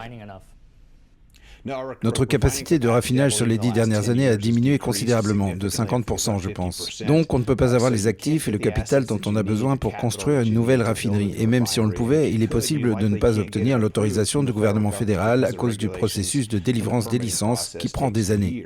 Notre 2.03 2.25
capacité 2.25 2.77
de 2.77 2.87
raffinage 2.87 3.35
sur 3.35 3.45
les 3.45 3.57
dix 3.57 3.71
dernières 3.71 4.09
années 4.09 4.27
a 4.27 4.35
diminué 4.35 4.77
considérablement, 4.77 5.55
de 5.55 5.69
50% 5.69 6.41
je 6.41 6.49
pense. 6.49 7.01
Donc 7.03 7.33
on 7.33 7.39
ne 7.39 7.43
peut 7.43 7.55
pas 7.55 7.73
avoir 7.73 7.89
les 7.89 8.07
actifs 8.07 8.47
et 8.47 8.51
le 8.51 8.57
capital 8.57 9.05
dont 9.05 9.21
on 9.25 9.35
a 9.35 9.43
besoin 9.43 9.77
pour 9.77 9.95
construire 9.95 10.41
une 10.41 10.53
nouvelle 10.53 10.81
raffinerie. 10.81 11.33
Et 11.37 11.47
même 11.47 11.65
si 11.65 11.79
on 11.79 11.85
le 11.85 11.93
pouvait, 11.93 12.31
il 12.31 12.43
est 12.43 12.47
possible 12.47 12.95
de 12.95 13.07
ne 13.07 13.17
pas 13.17 13.39
obtenir 13.39 13.79
l'autorisation 13.79 14.43
du 14.43 14.51
gouvernement 14.51 14.91
fédéral 14.91 15.45
à 15.45 15.53
cause 15.53 15.77
du 15.77 15.89
processus 15.89 16.47
de 16.47 16.59
délivrance 16.59 17.07
des 17.07 17.19
licences 17.19 17.77
qui 17.79 17.87
prend 17.87 18.11
des 18.11 18.31
années. 18.31 18.65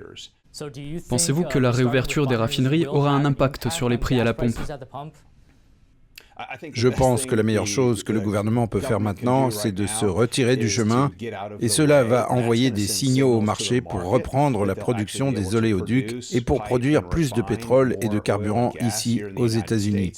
Pensez-vous 1.09 1.43
que 1.43 1.59
la 1.59 1.71
réouverture 1.71 2.25
des 2.25 2.35
raffineries 2.35 2.87
aura 2.87 3.11
un 3.11 3.25
impact 3.25 3.69
sur 3.69 3.89
les 3.89 3.99
prix 3.99 4.19
à 4.19 4.23
la 4.23 4.33
pompe? 4.33 4.57
Je 6.73 6.87
pense 6.87 7.25
que 7.25 7.35
la 7.35 7.43
meilleure 7.43 7.67
chose 7.67 8.03
que 8.03 8.13
le 8.13 8.19
gouvernement 8.19 8.67
peut 8.67 8.79
faire 8.79 8.99
maintenant, 8.99 9.51
c'est 9.51 9.71
de 9.71 9.87
se 9.87 10.05
retirer 10.05 10.57
du 10.57 10.69
chemin, 10.69 11.11
et 11.59 11.69
cela 11.69 12.03
va 12.03 12.31
envoyer 12.31 12.71
des 12.71 12.87
signaux 12.87 13.33
au 13.33 13.41
marché 13.41 13.81
pour 13.81 14.03
reprendre 14.03 14.65
la 14.65 14.75
production 14.75 15.31
des 15.31 15.55
oléoducs 15.55 16.33
et 16.33 16.41
pour 16.41 16.63
produire 16.63 17.07
plus 17.07 17.33
de 17.33 17.41
pétrole 17.41 17.97
et 18.01 18.09
de 18.09 18.19
carburant 18.19 18.73
ici 18.81 19.21
aux 19.35 19.47
États-Unis. 19.47 20.13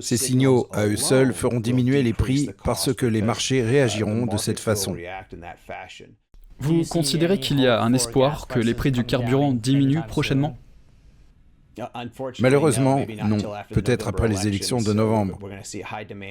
Ces 0.00 0.16
signaux, 0.16 0.68
à 0.72 0.86
eux 0.86 0.96
seuls, 0.96 1.32
feront 1.32 1.60
diminuer 1.60 2.02
les 2.02 2.12
prix 2.12 2.50
parce 2.64 2.92
que 2.94 3.06
les 3.06 3.22
marchés 3.22 3.62
réagiront 3.62 4.26
de 4.26 4.36
cette 4.36 4.60
façon. 4.60 4.96
Vous 6.60 6.82
considérez 6.84 7.40
qu'il 7.40 7.60
y 7.60 7.66
a 7.66 7.82
un 7.82 7.92
espoir 7.94 8.46
que 8.46 8.60
les 8.60 8.74
prix 8.74 8.92
du 8.92 9.04
carburant 9.04 9.52
diminuent 9.52 10.06
prochainement? 10.06 10.56
Malheureusement, 12.40 13.04
non. 13.26 13.38
Peut-être 13.70 14.08
après 14.08 14.28
les 14.28 14.46
élections 14.46 14.80
de 14.80 14.92
novembre. 14.92 15.38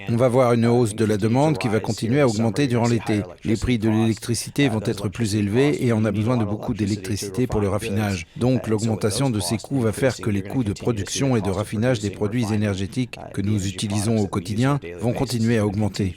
On 0.10 0.16
va 0.16 0.28
voir 0.28 0.54
une 0.54 0.66
hausse 0.66 0.96
de 0.96 1.06
la 1.06 1.18
demande 1.18 1.58
qui 1.58 1.68
va 1.68 1.80
continuer 1.80 2.22
à 2.22 2.28
augmenter 2.28 2.68
durant 2.68 2.88
l'été. 2.88 3.22
Les 3.44 3.58
prix 3.58 3.78
de 3.78 3.90
l'électricité 3.90 4.70
vont 4.70 4.82
être 4.86 5.10
plus 5.10 5.36
élevés 5.36 5.86
et 5.86 5.94
on 5.94 6.06
a 6.06 6.12
besoin 6.12 6.38
de 6.38 6.46
beaucoup 6.46 6.74
d'électricité 6.74 7.48
pour 7.48 7.62
le 7.62 7.70
raffinage. 7.70 8.28
Donc 8.38 8.68
l'augmentation 8.68 9.30
de 9.30 9.40
ces 9.40 9.58
coûts 9.58 9.82
va 9.82 9.92
faire 9.92 10.16
que 10.18 10.30
les 10.30 10.44
coûts 10.44 10.64
de 10.64 10.74
production 10.74 11.36
et 11.36 11.42
de 11.42 11.50
raffinage 11.50 12.00
des 12.00 12.10
produits 12.10 12.54
énergétiques 12.54 13.18
que 13.34 13.42
nous 13.42 13.68
utilisons 13.68 14.18
au 14.18 14.28
quotidien 14.28 14.80
vont 15.00 15.14
continuer 15.14 15.58
à 15.58 15.66
augmenter. 15.66 16.16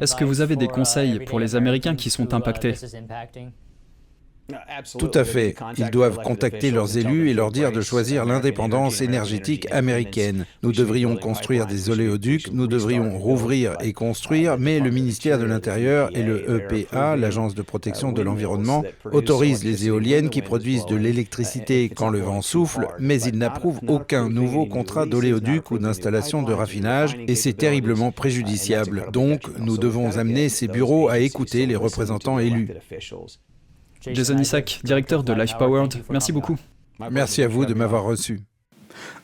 Est-ce 0.00 0.14
que 0.14 0.24
vous 0.24 0.40
avez 0.40 0.56
des 0.56 0.68
conseils 0.68 1.20
pour 1.20 1.40
les 1.40 1.56
Américains 1.56 1.96
qui 1.96 2.10
sont 2.10 2.34
impactés? 2.34 2.74
Tout 4.98 5.10
à 5.14 5.24
fait. 5.24 5.54
Ils 5.76 5.90
doivent 5.90 6.18
contacter 6.18 6.70
leurs 6.70 6.96
élus 6.98 7.30
et 7.30 7.34
leur 7.34 7.50
dire 7.50 7.72
de 7.72 7.80
choisir 7.80 8.24
l'indépendance 8.24 9.00
énergétique 9.00 9.66
américaine. 9.70 10.46
Nous 10.62 10.72
devrions 10.72 11.16
construire 11.16 11.66
des 11.66 11.90
oléoducs, 11.90 12.52
nous 12.52 12.66
devrions 12.66 13.18
rouvrir 13.18 13.76
et 13.80 13.92
construire, 13.92 14.58
mais 14.58 14.80
le 14.80 14.90
ministère 14.90 15.38
de 15.38 15.44
l'Intérieur 15.44 16.10
et 16.16 16.22
le 16.22 16.48
EPA, 16.56 17.16
l'Agence 17.16 17.54
de 17.54 17.62
protection 17.62 18.12
de 18.12 18.22
l'environnement, 18.22 18.84
autorisent 19.04 19.64
les 19.64 19.86
éoliennes 19.86 20.30
qui 20.30 20.42
produisent 20.42 20.86
de 20.86 20.96
l'électricité 20.96 21.88
quand 21.88 22.10
le 22.10 22.20
vent 22.20 22.42
souffle, 22.42 22.88
mais 22.98 23.20
ils 23.20 23.36
n'approuvent 23.36 23.80
aucun 23.88 24.28
nouveau 24.28 24.66
contrat 24.66 25.06
d'oléoduc 25.06 25.70
ou 25.70 25.78
d'installation 25.78 26.42
de 26.42 26.52
raffinage, 26.52 27.16
et 27.28 27.34
c'est 27.34 27.52
terriblement 27.52 28.12
préjudiciable. 28.12 29.06
Donc, 29.12 29.42
nous 29.58 29.78
devons 29.78 30.16
amener 30.16 30.48
ces 30.48 30.68
bureaux 30.68 31.08
à 31.08 31.18
écouter 31.18 31.66
les 31.66 31.76
représentants 31.76 32.38
élus. 32.38 32.68
Jason 34.06 34.38
Isaac, 34.38 34.80
directeur 34.84 35.22
de 35.22 35.32
Life 35.32 35.56
Powered, 35.58 35.94
merci 36.10 36.32
beaucoup. 36.32 36.56
Merci 37.10 37.42
à 37.42 37.48
vous 37.48 37.64
de 37.64 37.74
m'avoir 37.74 38.04
reçu. 38.04 38.40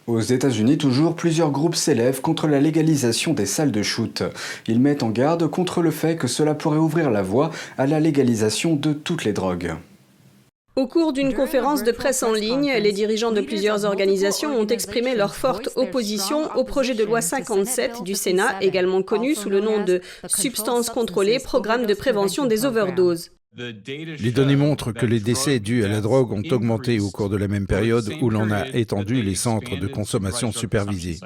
Aux 0.07 0.21
États-Unis, 0.21 0.79
toujours, 0.79 1.15
plusieurs 1.15 1.51
groupes 1.51 1.75
s'élèvent 1.75 2.21
contre 2.21 2.49
la 2.49 2.61
légalisation 2.61 3.35
des 3.35 3.45
salles 3.45 3.73
de 3.73 3.83
shoot. 3.83 4.23
Ils 4.67 4.81
mettent 4.81 5.03
en 5.03 5.11
garde 5.11 5.47
contre 5.49 5.83
le 5.83 5.91
fait 5.91 6.17
que 6.17 6.27
cela 6.27 6.55
pourrait 6.55 6.79
ouvrir 6.79 7.11
la 7.11 7.23
voie 7.23 7.51
à 7.77 7.87
la 7.87 8.01
légalisation 8.01 8.75
de 8.75 8.93
toutes 8.93 9.25
les 9.25 9.33
drogues. 9.33 9.75
Au 10.77 10.87
cours 10.87 11.13
d'une 11.13 11.35
conférence 11.35 11.83
de 11.83 11.91
presse 11.91 12.23
en 12.23 12.33
ligne, 12.33 12.73
les 12.81 12.93
dirigeants 12.93 13.33
de 13.33 13.41
plusieurs 13.41 13.85
organisations 13.85 14.57
ont 14.57 14.67
exprimé 14.67 15.17
leur 15.17 15.35
forte 15.35 15.71
opposition 15.75 16.49
au 16.55 16.63
projet 16.63 16.95
de 16.95 17.05
loi 17.05 17.21
57 17.21 18.05
du 18.05 18.15
Sénat, 18.15 18.55
également 18.61 19.03
connu 19.03 19.35
sous 19.35 19.51
le 19.51 19.59
nom 19.61 19.83
de 19.83 20.01
Substances 20.29 20.89
contrôlées, 20.89 21.41
programme 21.41 21.85
de 21.85 21.95
prévention 21.95 22.47
des 22.47 22.65
overdoses. 22.65 23.33
Les 23.57 24.31
données 24.31 24.57
montrent 24.57 24.93
que 24.93 25.07
les 25.07 25.21
décès 25.21 25.59
dus 25.59 25.85
à 25.85 25.89
la 25.89 26.01
drogue 26.01 26.33
ont 26.33 26.43
augmenté 26.51 27.01
au 27.01 27.11
cours 27.11 27.29
de 27.29 27.37
la 27.37 27.49
même 27.49 27.67
période 27.67 28.13
où 28.21 28.31
l'on 28.31 28.51
a 28.51 28.69
étendu 28.69 29.23
les 29.23 29.35
centres 29.35 29.77
de 29.77 29.87
consommation 29.87 30.53
supervisés. 30.53 31.19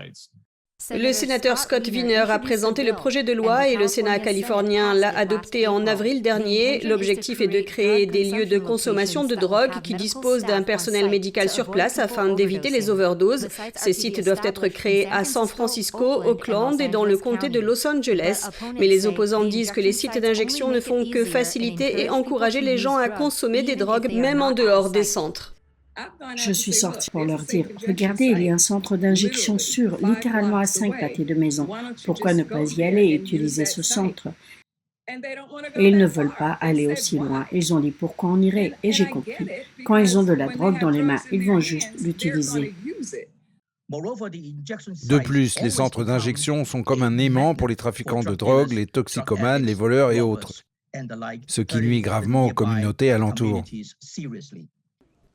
Le 0.90 1.12
sénateur 1.12 1.58
Scott 1.58 1.86
Wiener 1.86 2.24
a 2.28 2.38
présenté 2.40 2.82
le 2.82 2.92
projet 2.92 3.22
de 3.22 3.32
loi 3.32 3.68
et 3.68 3.76
le 3.76 3.86
Sénat 3.86 4.18
californien 4.18 4.94
l'a 4.94 5.16
adopté 5.16 5.68
en 5.68 5.86
avril 5.86 6.22
dernier. 6.22 6.80
L'objectif 6.80 7.40
est 7.40 7.46
de 7.46 7.60
créer 7.60 8.06
des 8.06 8.24
lieux 8.24 8.46
de 8.46 8.58
consommation 8.58 9.22
de 9.22 9.36
drogue 9.36 9.80
qui 9.84 9.94
disposent 9.94 10.42
d'un 10.42 10.62
personnel 10.62 11.08
médical 11.08 11.48
sur 11.48 11.70
place 11.70 12.00
afin 12.00 12.34
d'éviter 12.34 12.70
les 12.70 12.90
overdoses. 12.90 13.48
Ces 13.76 13.92
sites 13.92 14.24
doivent 14.24 14.40
être 14.44 14.66
créés 14.68 15.06
à 15.12 15.24
San 15.24 15.46
Francisco, 15.46 16.24
Oakland 16.24 16.80
et 16.80 16.88
dans 16.88 17.04
le 17.04 17.16
comté 17.16 17.48
de 17.48 17.60
Los 17.60 17.86
Angeles. 17.86 18.48
Mais 18.78 18.88
les 18.88 19.06
opposants 19.06 19.44
disent 19.44 19.70
que 19.70 19.80
les 19.80 19.92
sites 19.92 20.18
d'injection 20.18 20.68
ne 20.68 20.80
font 20.80 21.08
que 21.08 21.24
faciliter 21.24 22.02
et 22.02 22.10
encourager 22.10 22.60
les 22.60 22.76
gens 22.76 22.96
à 22.96 23.08
consommer 23.08 23.62
des 23.62 23.76
drogues 23.76 24.12
même 24.12 24.42
en 24.42 24.50
dehors 24.50 24.90
des 24.90 25.04
centres. 25.04 25.54
Je 26.36 26.52
suis 26.52 26.72
sortie 26.72 27.10
pour 27.10 27.24
leur 27.24 27.42
dire, 27.42 27.68
regardez, 27.86 28.26
il 28.26 28.42
y 28.42 28.48
a 28.48 28.54
un 28.54 28.58
centre 28.58 28.96
d'injection 28.96 29.58
sûr, 29.58 29.98
littéralement 30.02 30.58
à 30.58 30.64
cinq 30.64 30.98
pâtés 30.98 31.24
de 31.24 31.34
maison. 31.34 31.68
Pourquoi 32.04 32.32
ne 32.34 32.44
pas 32.44 32.62
y 32.62 32.82
aller 32.82 33.04
et 33.04 33.14
utiliser 33.14 33.66
ce 33.66 33.82
centre? 33.82 34.28
Et 35.76 35.88
ils 35.88 35.98
ne 35.98 36.06
veulent 36.06 36.34
pas 36.34 36.52
aller 36.60 36.86
aussi 36.86 37.18
loin. 37.18 37.46
Ils 37.52 37.74
ont 37.74 37.80
dit 37.80 37.90
pourquoi 37.90 38.30
on 38.30 38.40
irait? 38.40 38.72
Et 38.82 38.92
j'ai 38.92 39.06
compris. 39.06 39.46
Quand 39.84 39.96
ils 39.96 40.16
ont 40.16 40.22
de 40.22 40.32
la 40.32 40.48
drogue 40.48 40.80
dans 40.80 40.90
les 40.90 41.02
mains, 41.02 41.20
ils 41.30 41.46
vont 41.46 41.60
juste 41.60 41.90
l'utiliser. 42.00 42.74
De 43.90 45.18
plus, 45.18 45.60
les 45.60 45.70
centres 45.70 46.04
d'injection 46.04 46.64
sont 46.64 46.82
comme 46.82 47.02
un 47.02 47.18
aimant 47.18 47.54
pour 47.54 47.68
les 47.68 47.76
trafiquants 47.76 48.22
de 48.22 48.34
drogue, 48.34 48.72
les 48.72 48.86
toxicomanes, 48.86 49.64
les 49.64 49.74
voleurs 49.74 50.12
et 50.12 50.22
autres, 50.22 50.62
ce 51.46 51.60
qui 51.60 51.78
nuit 51.78 52.00
gravement 52.00 52.46
aux 52.46 52.54
communautés 52.54 53.12
alentours. 53.12 53.64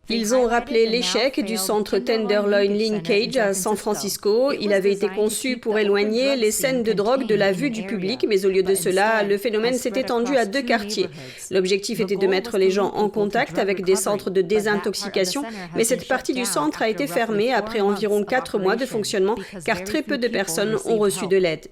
Ils 0.09 0.33
ont 0.33 0.47
rappelé 0.47 0.85
l'échec 0.85 1.43
du 1.43 1.57
centre 1.57 1.99
Tenderloin 1.99 2.63
Linkage 2.63 3.35
à 3.35 3.53
San 3.53 3.75
Francisco. 3.75 4.53
Il 4.53 4.71
avait 4.71 4.93
été 4.93 5.09
conçu 5.09 5.57
pour 5.57 5.77
éloigner 5.77 6.37
les 6.37 6.51
scènes 6.51 6.81
de 6.81 6.93
drogue 6.93 7.27
de 7.27 7.35
la 7.35 7.51
vue 7.51 7.69
du 7.69 7.83
public, 7.83 8.25
mais 8.25 8.45
au 8.45 8.49
lieu 8.49 8.63
de 8.63 8.73
cela, 8.73 9.23
le 9.23 9.37
phénomène 9.37 9.73
s'est 9.73 9.91
étendu 9.95 10.37
à 10.37 10.45
deux 10.45 10.61
quartiers. 10.61 11.09
L'objectif 11.51 11.99
était 11.99 12.15
de 12.15 12.27
mettre 12.27 12.57
les 12.57 12.71
gens 12.71 12.93
en 12.93 13.09
contact 13.09 13.57
avec 13.57 13.83
des 13.83 13.97
centres 13.97 14.29
de 14.29 14.41
désintoxication, 14.41 15.43
mais 15.75 15.83
cette 15.83 16.07
partie 16.07 16.33
du 16.33 16.45
centre 16.45 16.81
a 16.81 16.87
été 16.87 17.05
fermée 17.05 17.51
après 17.51 17.81
environ 17.81 18.23
quatre 18.23 18.59
mois 18.59 18.77
de 18.77 18.85
fonctionnement, 18.85 19.35
car 19.65 19.83
très 19.83 20.03
peu 20.03 20.17
de 20.17 20.29
personnes 20.29 20.77
ont 20.85 20.97
reçu 20.99 21.27
de 21.27 21.35
l'aide. 21.35 21.67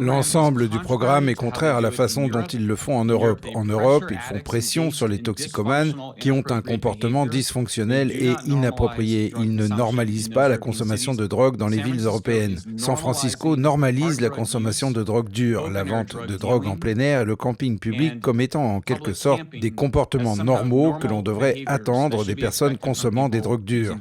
L'ensemble 0.00 0.68
du 0.68 0.78
programme 0.78 1.28
est 1.28 1.34
contraire 1.34 1.76
à 1.76 1.80
la 1.80 1.90
façon 1.90 2.28
dont 2.28 2.44
ils 2.44 2.66
le 2.66 2.76
font 2.76 2.96
en 2.96 3.04
Europe. 3.04 3.44
En 3.54 3.64
Europe, 3.64 4.04
ils 4.10 4.18
font 4.18 4.40
pression 4.40 4.90
sur 4.90 5.08
les 5.08 5.22
toxicomanes 5.22 5.94
qui 6.20 6.30
ont 6.30 6.44
un 6.50 6.60
comportement 6.60 7.26
dysfonctionnel 7.26 8.10
et 8.12 8.34
inapproprié. 8.46 9.32
Ils 9.38 9.54
ne 9.54 9.66
normalisent 9.66 10.28
pas 10.28 10.48
la 10.48 10.58
consommation 10.58 11.14
de 11.14 11.26
drogue 11.26 11.56
dans 11.56 11.68
les 11.68 11.82
villes 11.82 12.04
européennes. 12.04 12.58
San 12.76 12.96
Francisco 12.96 13.56
normalise 13.56 14.20
la 14.20 14.30
consommation 14.30 14.90
de 14.90 15.02
drogue 15.02 15.28
dure, 15.28 15.70
la 15.70 15.84
vente 15.84 16.16
de 16.26 16.36
drogue 16.36 16.66
en 16.66 16.76
plein 16.76 16.98
air 16.98 17.22
et 17.22 17.24
le 17.24 17.36
camping 17.36 17.78
public 17.78 18.20
comme 18.20 18.40
étant 18.40 18.76
en 18.76 18.80
quelque 18.80 19.12
sorte 19.12 19.42
des 19.60 19.70
comportements 19.70 20.36
normaux 20.36 20.94
que 20.94 21.06
l'on 21.06 21.22
devrait 21.22 21.62
attendre 21.66 22.24
des 22.24 22.36
personnes 22.36 22.78
consommant 22.78 23.28
des 23.28 23.40
drogues 23.40 23.64
dures. 23.64 23.96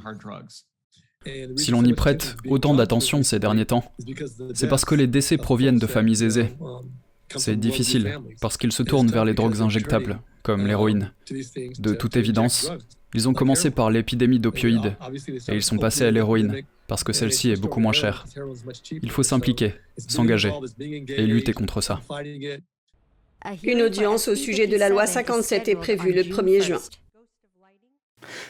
Si 1.55 1.71
l'on 1.71 1.83
y 1.83 1.93
prête 1.93 2.35
autant 2.47 2.73
d'attention 2.73 3.23
ces 3.23 3.39
derniers 3.39 3.65
temps, 3.65 3.91
c'est 4.53 4.67
parce 4.67 4.85
que 4.85 4.95
les 4.95 5.07
décès 5.07 5.37
proviennent 5.37 5.77
de 5.77 5.87
familles 5.87 6.23
aisées. 6.23 6.49
C'est 7.37 7.55
difficile, 7.55 8.17
parce 8.41 8.57
qu'ils 8.57 8.71
se 8.71 8.83
tournent 8.83 9.09
vers 9.09 9.25
les 9.25 9.33
drogues 9.33 9.61
injectables, 9.61 10.19
comme 10.43 10.67
l'héroïne. 10.67 11.13
De 11.79 11.93
toute 11.93 12.17
évidence, 12.17 12.71
ils 13.13 13.29
ont 13.29 13.33
commencé 13.33 13.71
par 13.71 13.89
l'épidémie 13.89 14.39
d'opioïdes, 14.39 14.95
et 15.47 15.55
ils 15.55 15.63
sont 15.63 15.77
passés 15.77 16.05
à 16.05 16.11
l'héroïne, 16.11 16.63
parce 16.87 17.03
que 17.03 17.13
celle-ci 17.13 17.51
est 17.51 17.61
beaucoup 17.61 17.79
moins 17.79 17.93
chère. 17.93 18.25
Il 18.91 19.11
faut 19.11 19.23
s'impliquer, 19.23 19.75
s'engager, 19.97 20.51
et 20.79 21.25
lutter 21.25 21.53
contre 21.53 21.81
ça. 21.81 22.01
Une 23.63 23.81
audience 23.81 24.27
au 24.27 24.35
sujet 24.35 24.67
de 24.67 24.77
la 24.77 24.89
loi 24.89 25.07
57 25.07 25.67
est 25.67 25.75
prévue 25.75 26.13
le 26.13 26.23
1er 26.23 26.61
juin. 26.61 26.79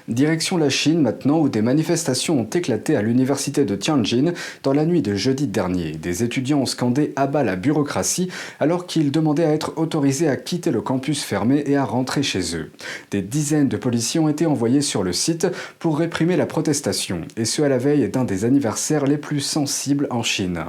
Direction 0.08 0.58
la 0.58 0.70
Chine 0.70 1.02
maintenant 1.02 1.40
où 1.40 1.50
des 1.50 1.62
manifestations 1.62 2.40
ont 2.40 2.50
éclaté 2.50 2.96
à 2.96 3.02
l'université 3.02 3.66
de 3.66 3.76
Tianjin 3.76 4.34
dans 4.64 4.74
la 4.74 4.86
nuit 4.86 5.02
de 5.02 5.16
jeudi 5.16 5.48
dernier. 5.48 5.92
Des 5.92 6.24
étudiants 6.24 6.60
ont 6.60 6.66
scandé 6.66 7.14
à 7.16 7.28
bas 7.28 7.44
la 7.44 7.56
bureaucratie 7.56 8.30
alors 8.60 8.88
qu'ils 8.88 9.12
demandaient 9.12 9.46
à 9.46 9.54
être 9.54 9.74
autorisés 9.78 10.28
à 10.28 10.36
quitter 10.36 10.72
le 10.72 10.82
campus 10.82 11.24
fermé 11.24 11.64
et 11.66 11.78
à 11.78 11.86
rentrer 11.86 12.24
chez 12.24 12.56
eux. 12.56 12.72
Des 13.12 13.22
dizaines 13.22 13.70
de 13.70 13.78
policiers 13.78 14.20
ont 14.20 14.30
été 14.30 14.46
envoyés 14.46 14.82
sur 14.82 15.04
le 15.04 15.14
site 15.14 15.48
pour 15.80 15.98
réprimer 15.98 16.36
la 16.36 16.46
protestation, 16.46 17.22
et 17.38 17.46
ce 17.46 17.62
à 17.62 17.70
la 17.70 17.78
veille 17.78 18.10
d'un 18.10 18.26
des 18.26 18.46
anniversaires 18.46 19.06
les 19.06 19.18
plus 19.18 19.40
sensibles 19.40 20.08
en 20.10 20.24
Chine. 20.24 20.66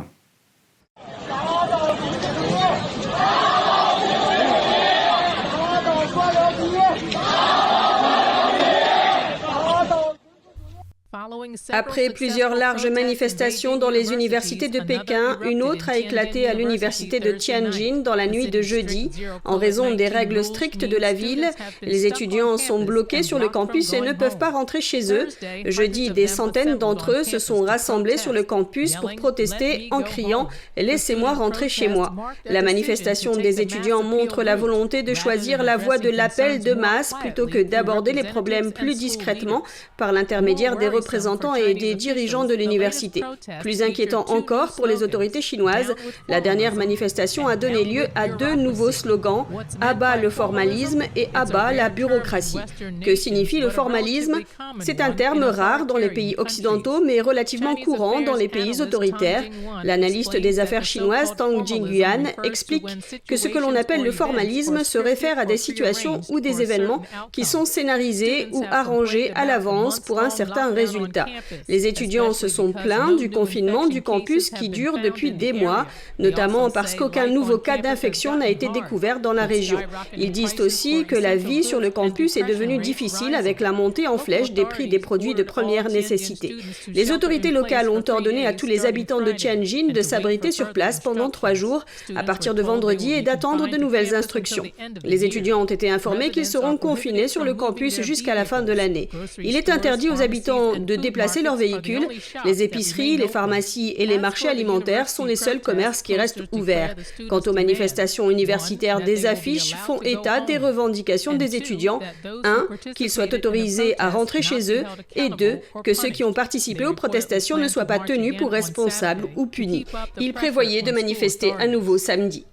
Après 11.70 12.10
plusieurs 12.10 12.54
larges 12.54 12.86
manifestations 12.86 13.76
dans 13.76 13.90
les 13.90 14.12
universités 14.12 14.68
de 14.68 14.80
Pékin, 14.80 15.38
une 15.44 15.62
autre 15.62 15.88
a 15.88 15.98
éclaté 15.98 16.46
à 16.46 16.54
l'université 16.54 17.20
de 17.20 17.32
Tianjin 17.32 17.98
dans 17.98 18.14
la 18.14 18.26
nuit 18.26 18.48
de 18.48 18.62
jeudi. 18.62 19.10
En 19.44 19.58
raison 19.58 19.94
des 19.94 20.08
règles 20.08 20.44
strictes 20.44 20.84
de 20.84 20.96
la 20.96 21.12
ville, 21.12 21.50
les 21.82 22.06
étudiants 22.06 22.56
sont 22.56 22.84
bloqués 22.84 23.22
sur 23.22 23.38
le 23.38 23.48
campus 23.48 23.92
et 23.92 24.00
ne 24.00 24.12
peuvent 24.12 24.38
pas 24.38 24.50
rentrer 24.50 24.80
chez 24.80 25.12
eux. 25.12 25.28
Jeudi, 25.66 26.10
des 26.10 26.26
centaines 26.26 26.78
d'entre 26.78 27.12
eux 27.12 27.24
se 27.24 27.38
sont 27.38 27.62
rassemblés 27.62 28.16
sur 28.16 28.32
le 28.32 28.42
campus 28.42 28.96
pour 28.96 29.14
protester 29.14 29.88
en 29.90 30.02
criant⁇ 30.02 30.44
Laissez-moi 30.82 31.34
rentrer 31.34 31.68
chez 31.68 31.88
moi⁇ 31.88 32.14
La 32.52 32.62
manifestation 32.62 33.36
des 33.36 33.60
étudiants 33.60 34.02
montre 34.02 34.42
la 34.42 34.56
volonté 34.56 35.02
de 35.02 35.14
choisir 35.14 35.62
la 35.62 35.76
voie 35.76 35.98
de 35.98 36.10
l'appel 36.10 36.60
de 36.62 36.74
masse 36.74 37.14
plutôt 37.20 37.46
que 37.46 37.62
d'aborder 37.62 38.12
les 38.12 38.24
problèmes 38.24 38.72
plus 38.72 38.98
discrètement 38.98 39.62
par 39.96 40.12
l'intermédiaire 40.12 40.76
des 40.76 40.88
représentants 40.88 41.41
et 41.54 41.74
des 41.74 41.94
dirigeants 41.94 42.44
de 42.44 42.54
l'université. 42.54 43.22
Plus 43.60 43.82
inquiétant 43.82 44.24
encore 44.28 44.72
pour 44.74 44.86
les 44.86 45.02
autorités 45.02 45.42
chinoises, 45.42 45.94
la 46.28 46.40
dernière 46.40 46.74
manifestation 46.74 47.48
a 47.48 47.56
donné 47.56 47.84
lieu 47.84 48.06
à 48.14 48.28
deux 48.28 48.54
nouveaux 48.54 48.92
slogans 48.92 49.46
Abat 49.80 50.16
le 50.16 50.30
formalisme 50.30 51.02
et 51.16 51.28
Abat 51.34 51.72
la 51.72 51.88
bureaucratie. 51.88 52.58
Que 53.04 53.14
signifie 53.14 53.60
le 53.60 53.70
formalisme? 53.70 54.40
C'est 54.80 55.00
un 55.00 55.12
terme 55.12 55.42
rare 55.44 55.86
dans 55.86 55.96
les 55.96 56.10
pays 56.10 56.34
occidentaux 56.38 57.02
mais 57.04 57.20
relativement 57.20 57.74
courant 57.74 58.20
dans 58.20 58.34
les 58.34 58.48
pays 58.48 58.80
autoritaires. 58.80 59.44
L'analyste 59.84 60.36
des 60.36 60.60
affaires 60.60 60.84
chinoises 60.84 61.34
Tang 61.36 61.66
Jingyuan 61.66 62.24
explique 62.44 62.86
que 63.26 63.36
ce 63.36 63.48
que 63.48 63.58
l'on 63.58 63.74
appelle 63.74 64.02
le 64.02 64.12
formalisme 64.12 64.84
se 64.84 64.98
réfère 64.98 65.38
à 65.38 65.44
des 65.44 65.56
situations 65.56 66.20
ou 66.28 66.40
des 66.40 66.62
événements 66.62 67.02
qui 67.32 67.44
sont 67.44 67.64
scénarisés 67.64 68.48
ou 68.52 68.64
arrangés 68.70 69.32
à 69.34 69.44
l'avance 69.44 70.00
pour 70.00 70.20
un 70.20 70.30
certain 70.30 70.72
résultat. 70.72 71.26
Les 71.68 71.86
étudiants 71.86 72.32
se 72.32 72.48
sont 72.48 72.72
plaints 72.72 73.12
du 73.12 73.30
confinement 73.30 73.86
du 73.86 74.02
campus 74.02 74.50
qui 74.50 74.68
dure 74.68 74.98
depuis 75.02 75.32
des 75.32 75.52
mois, 75.52 75.86
notamment 76.18 76.70
parce 76.70 76.94
qu'aucun 76.94 77.26
nouveau 77.26 77.58
cas 77.58 77.78
d'infection 77.78 78.36
n'a 78.36 78.48
été 78.48 78.68
découvert 78.68 79.20
dans 79.20 79.32
la 79.32 79.46
région. 79.46 79.78
Ils 80.16 80.32
disent 80.32 80.60
aussi 80.60 81.04
que 81.04 81.16
la 81.16 81.36
vie 81.36 81.64
sur 81.64 81.80
le 81.80 81.90
campus 81.90 82.36
est 82.36 82.42
devenue 82.42 82.78
difficile 82.78 83.34
avec 83.34 83.60
la 83.60 83.72
montée 83.72 84.06
en 84.08 84.18
flèche 84.18 84.52
des 84.52 84.64
prix 84.64 84.88
des 84.88 84.98
produits 84.98 85.34
de 85.34 85.42
première 85.42 85.88
nécessité. 85.88 86.56
Les 86.88 87.10
autorités 87.10 87.50
locales 87.50 87.88
ont 87.88 88.04
ordonné 88.08 88.46
à 88.46 88.52
tous 88.52 88.66
les 88.66 88.86
habitants 88.86 89.20
de 89.20 89.32
Tianjin 89.32 89.88
de 89.92 90.02
s'abriter 90.02 90.52
sur 90.52 90.72
place 90.72 91.00
pendant 91.00 91.30
trois 91.30 91.54
jours 91.54 91.84
à 92.14 92.22
partir 92.22 92.54
de 92.54 92.62
vendredi 92.62 93.12
et 93.12 93.22
d'attendre 93.22 93.68
de 93.68 93.76
nouvelles 93.76 94.14
instructions. 94.14 94.64
Les 95.04 95.24
étudiants 95.24 95.62
ont 95.62 95.66
été 95.66 95.90
informés 95.90 96.30
qu'ils 96.30 96.46
seront 96.46 96.76
confinés 96.76 97.28
sur 97.28 97.44
le 97.44 97.54
campus 97.54 98.00
jusqu'à 98.02 98.34
la 98.34 98.44
fin 98.44 98.62
de 98.62 98.72
l'année. 98.72 99.08
Il 99.38 99.56
est 99.56 99.68
interdit 99.68 100.08
aux 100.10 100.22
habitants 100.22 100.76
de 100.76 100.96
déplacer 100.96 101.21
leurs 101.42 101.56
véhicules. 101.56 102.06
Les 102.44 102.62
épiceries, 102.62 103.16
les 103.16 103.28
pharmacies 103.28 103.94
et 103.96 104.06
les 104.06 104.18
marchés 104.18 104.48
alimentaires 104.48 105.08
sont 105.08 105.24
les 105.24 105.36
seuls 105.36 105.60
commerces 105.60 106.02
qui 106.02 106.16
restent 106.16 106.42
ouverts. 106.52 106.94
Quant 107.28 107.40
aux 107.40 107.52
manifestations 107.52 108.30
universitaires, 108.30 109.00
des 109.00 109.26
affiches 109.26 109.74
font 109.74 110.00
état 110.02 110.40
des 110.40 110.58
revendications 110.58 111.34
des 111.34 111.56
étudiants. 111.56 112.00
Un, 112.44 112.68
qu'ils 112.94 113.10
soient 113.10 113.32
autorisés 113.32 113.94
à 113.98 114.10
rentrer 114.10 114.42
chez 114.42 114.72
eux 114.72 114.84
et 115.14 115.28
deux, 115.28 115.58
que 115.84 115.94
ceux 115.94 116.10
qui 116.10 116.24
ont 116.24 116.32
participé 116.32 116.86
aux 116.86 116.94
protestations 116.94 117.56
ne 117.56 117.68
soient 117.68 117.84
pas 117.84 117.98
tenus 117.98 118.36
pour 118.36 118.50
responsables 118.50 119.28
ou 119.36 119.46
punis. 119.46 119.86
Ils 120.18 120.32
prévoyaient 120.32 120.82
de 120.82 120.92
manifester 120.92 121.52
à 121.58 121.66
nouveau 121.66 121.98
samedi. 121.98 122.44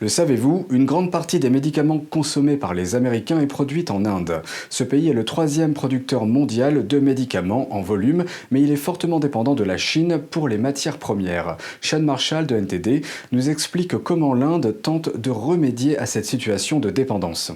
Le 0.00 0.08
savez-vous, 0.08 0.66
une 0.70 0.84
grande 0.84 1.10
partie 1.10 1.38
des 1.38 1.50
médicaments 1.50 1.98
consommés 1.98 2.56
par 2.56 2.74
les 2.74 2.94
Américains 2.94 3.40
est 3.40 3.46
produite 3.46 3.90
en 3.90 4.04
Inde. 4.04 4.42
Ce 4.70 4.84
pays 4.84 5.08
est 5.08 5.14
le 5.14 5.24
troisième 5.24 5.74
producteur 5.74 6.26
mondial 6.26 6.86
de 6.86 6.98
médicaments 6.98 7.72
en 7.74 7.82
volume, 7.82 8.24
mais 8.50 8.62
il 8.62 8.70
est 8.70 8.76
fortement 8.76 9.20
dépendant 9.20 9.54
de 9.54 9.64
la 9.64 9.76
Chine 9.76 10.18
pour 10.18 10.48
les 10.48 10.58
matières 10.58 10.98
premières. 10.98 11.56
Sean 11.80 12.00
Marshall 12.00 12.46
de 12.46 12.56
NTD 12.56 13.02
nous 13.32 13.50
explique 13.50 13.96
comment 13.98 14.34
l'Inde 14.34 14.74
tente 14.82 15.16
de 15.16 15.30
remédier 15.30 15.98
à 15.98 16.06
cette 16.06 16.26
situation 16.26 16.80
de 16.80 16.90
dépendance. 16.90 17.52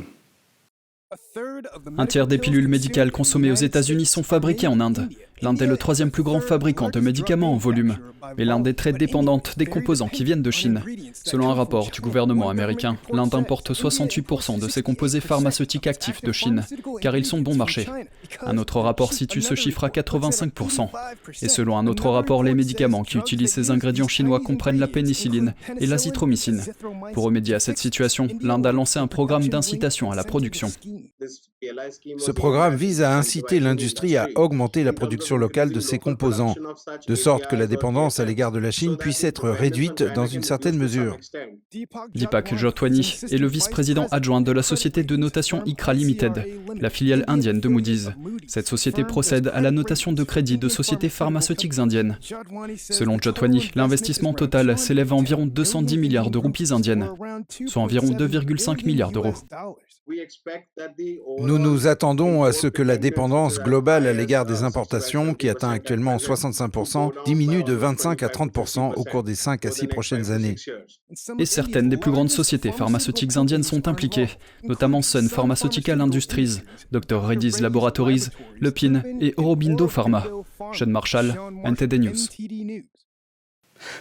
Un 1.98 2.06
tiers 2.06 2.26
des 2.26 2.38
pilules 2.38 2.68
médicales 2.68 3.12
consommées 3.12 3.50
aux 3.50 3.54
États-Unis 3.54 4.06
sont 4.06 4.22
fabriquées 4.22 4.66
en 4.66 4.80
Inde. 4.80 5.08
L'Inde 5.42 5.60
est 5.60 5.66
le 5.66 5.76
troisième 5.76 6.10
plus 6.10 6.22
grand 6.22 6.40
fabricant 6.40 6.88
de 6.88 6.98
médicaments 6.98 7.52
en 7.52 7.58
volume, 7.58 7.98
mais 8.38 8.46
l'Inde 8.46 8.66
est 8.66 8.74
très 8.74 8.92
dépendante 8.92 9.58
des 9.58 9.66
composants 9.66 10.08
qui 10.08 10.24
viennent 10.24 10.42
de 10.42 10.50
Chine. 10.50 10.82
Selon 11.12 11.50
un 11.50 11.54
rapport 11.54 11.90
du 11.90 12.00
gouvernement 12.00 12.48
américain, 12.48 12.96
l'Inde 13.12 13.34
importe 13.34 13.72
68% 13.72 14.58
de 14.58 14.68
ses 14.68 14.82
composés 14.82 15.20
pharmaceutiques 15.20 15.86
actifs 15.86 16.22
de 16.22 16.32
Chine, 16.32 16.64
car 17.02 17.16
ils 17.16 17.26
sont 17.26 17.40
bon 17.40 17.54
marché. 17.54 17.86
Un 18.40 18.56
autre 18.56 18.80
rapport 18.80 19.12
situe 19.12 19.42
ce 19.42 19.54
chiffre 19.54 19.84
à 19.84 19.88
85%. 19.88 20.88
Et 21.42 21.48
selon 21.48 21.76
un 21.76 21.86
autre 21.86 22.08
rapport, 22.08 22.42
les 22.42 22.54
médicaments 22.54 23.02
qui 23.02 23.18
utilisent 23.18 23.52
ces 23.52 23.70
ingrédients 23.70 24.08
chinois 24.08 24.40
comprennent 24.40 24.80
la 24.80 24.88
pénicilline 24.88 25.54
et 25.78 25.86
l'azithromycine. 25.86 26.64
Pour 27.12 27.24
remédier 27.24 27.54
à 27.54 27.60
cette 27.60 27.78
situation, 27.78 28.28
l'Inde 28.40 28.66
a 28.66 28.72
lancé 28.72 28.98
un 28.98 29.06
programme 29.06 29.46
d'incitation 29.48 30.10
à 30.10 30.14
la 30.14 30.24
production. 30.24 30.70
Ce 32.18 32.30
programme 32.30 32.76
vise 32.76 33.02
à 33.02 33.16
inciter 33.16 33.60
l'industrie 33.60 34.16
à 34.16 34.28
augmenter 34.34 34.84
la 34.84 34.92
production 34.92 35.36
locale 35.36 35.72
de 35.72 35.80
ses 35.80 35.98
composants, 35.98 36.54
de 37.06 37.14
sorte 37.14 37.46
que 37.46 37.56
la 37.56 37.66
dépendance 37.66 38.20
à 38.20 38.24
l'égard 38.24 38.52
de 38.52 38.58
la 38.58 38.70
Chine 38.70 38.96
puisse 38.96 39.24
être 39.24 39.48
réduite 39.48 40.02
dans 40.14 40.26
une 40.26 40.42
certaine 40.42 40.76
mesure. 40.76 41.16
Deepak 42.14 42.54
Jotwani 42.56 43.18
est 43.30 43.38
le 43.38 43.46
vice-président 43.46 44.06
adjoint 44.10 44.40
de 44.40 44.52
la 44.52 44.62
société 44.62 45.02
de 45.02 45.16
notation 45.16 45.62
ICRA 45.64 45.94
Limited, 45.94 46.44
la 46.78 46.90
filiale 46.90 47.24
indienne 47.28 47.60
de 47.60 47.68
Moody's. 47.68 48.10
Cette 48.46 48.68
société 48.68 49.04
procède 49.04 49.50
à 49.54 49.60
la 49.60 49.70
notation 49.70 50.12
de 50.12 50.22
crédit 50.24 50.58
de 50.58 50.68
sociétés 50.68 51.08
pharmaceutiques 51.08 51.78
indiennes. 51.78 52.18
Selon 52.76 53.18
Jotwani, 53.20 53.70
l'investissement 53.74 54.32
total 54.32 54.78
s'élève 54.78 55.12
à 55.12 55.16
environ 55.16 55.46
210 55.46 55.98
milliards 55.98 56.30
de 56.30 56.38
roupies 56.38 56.72
indiennes, 56.72 57.10
soit 57.66 57.82
environ 57.82 58.08
2,5 58.08 58.84
milliards 58.84 59.12
d'euros. 59.12 59.34
Nous 61.38 61.58
nous 61.58 61.86
attendons 61.88 62.44
à 62.44 62.52
ce 62.52 62.68
que 62.68 62.82
la 62.82 62.96
dépendance 62.96 63.58
globale 63.58 64.06
à 64.06 64.12
l'égard 64.12 64.46
des 64.46 64.62
importations, 64.62 65.34
qui 65.34 65.48
atteint 65.48 65.70
actuellement 65.70 66.16
65%, 66.16 67.24
diminue 67.24 67.64
de 67.64 67.72
25 67.72 68.22
à 68.22 68.28
30% 68.28 68.94
au 68.94 69.04
cours 69.04 69.24
des 69.24 69.34
5 69.34 69.64
à 69.66 69.70
6 69.70 69.88
prochaines 69.88 70.30
années. 70.30 70.54
Et 71.38 71.46
certaines 71.46 71.88
des 71.88 71.96
plus 71.96 72.12
grandes 72.12 72.30
sociétés 72.30 72.72
pharmaceutiques 72.72 73.36
indiennes 73.36 73.64
sont 73.64 73.88
impliquées, 73.88 74.28
notamment 74.62 75.02
Sun 75.02 75.28
Pharmaceutical 75.28 76.00
Industries, 76.00 76.60
Dr. 76.92 77.20
Reddy's 77.22 77.60
Laboratories, 77.60 78.28
Lepin 78.60 79.02
et 79.20 79.34
Aurobindo 79.36 79.88
Pharma. 79.88 80.24
Sean 80.72 80.86
Marshall, 80.86 81.34
NTD 81.64 81.98
News. 81.98 82.28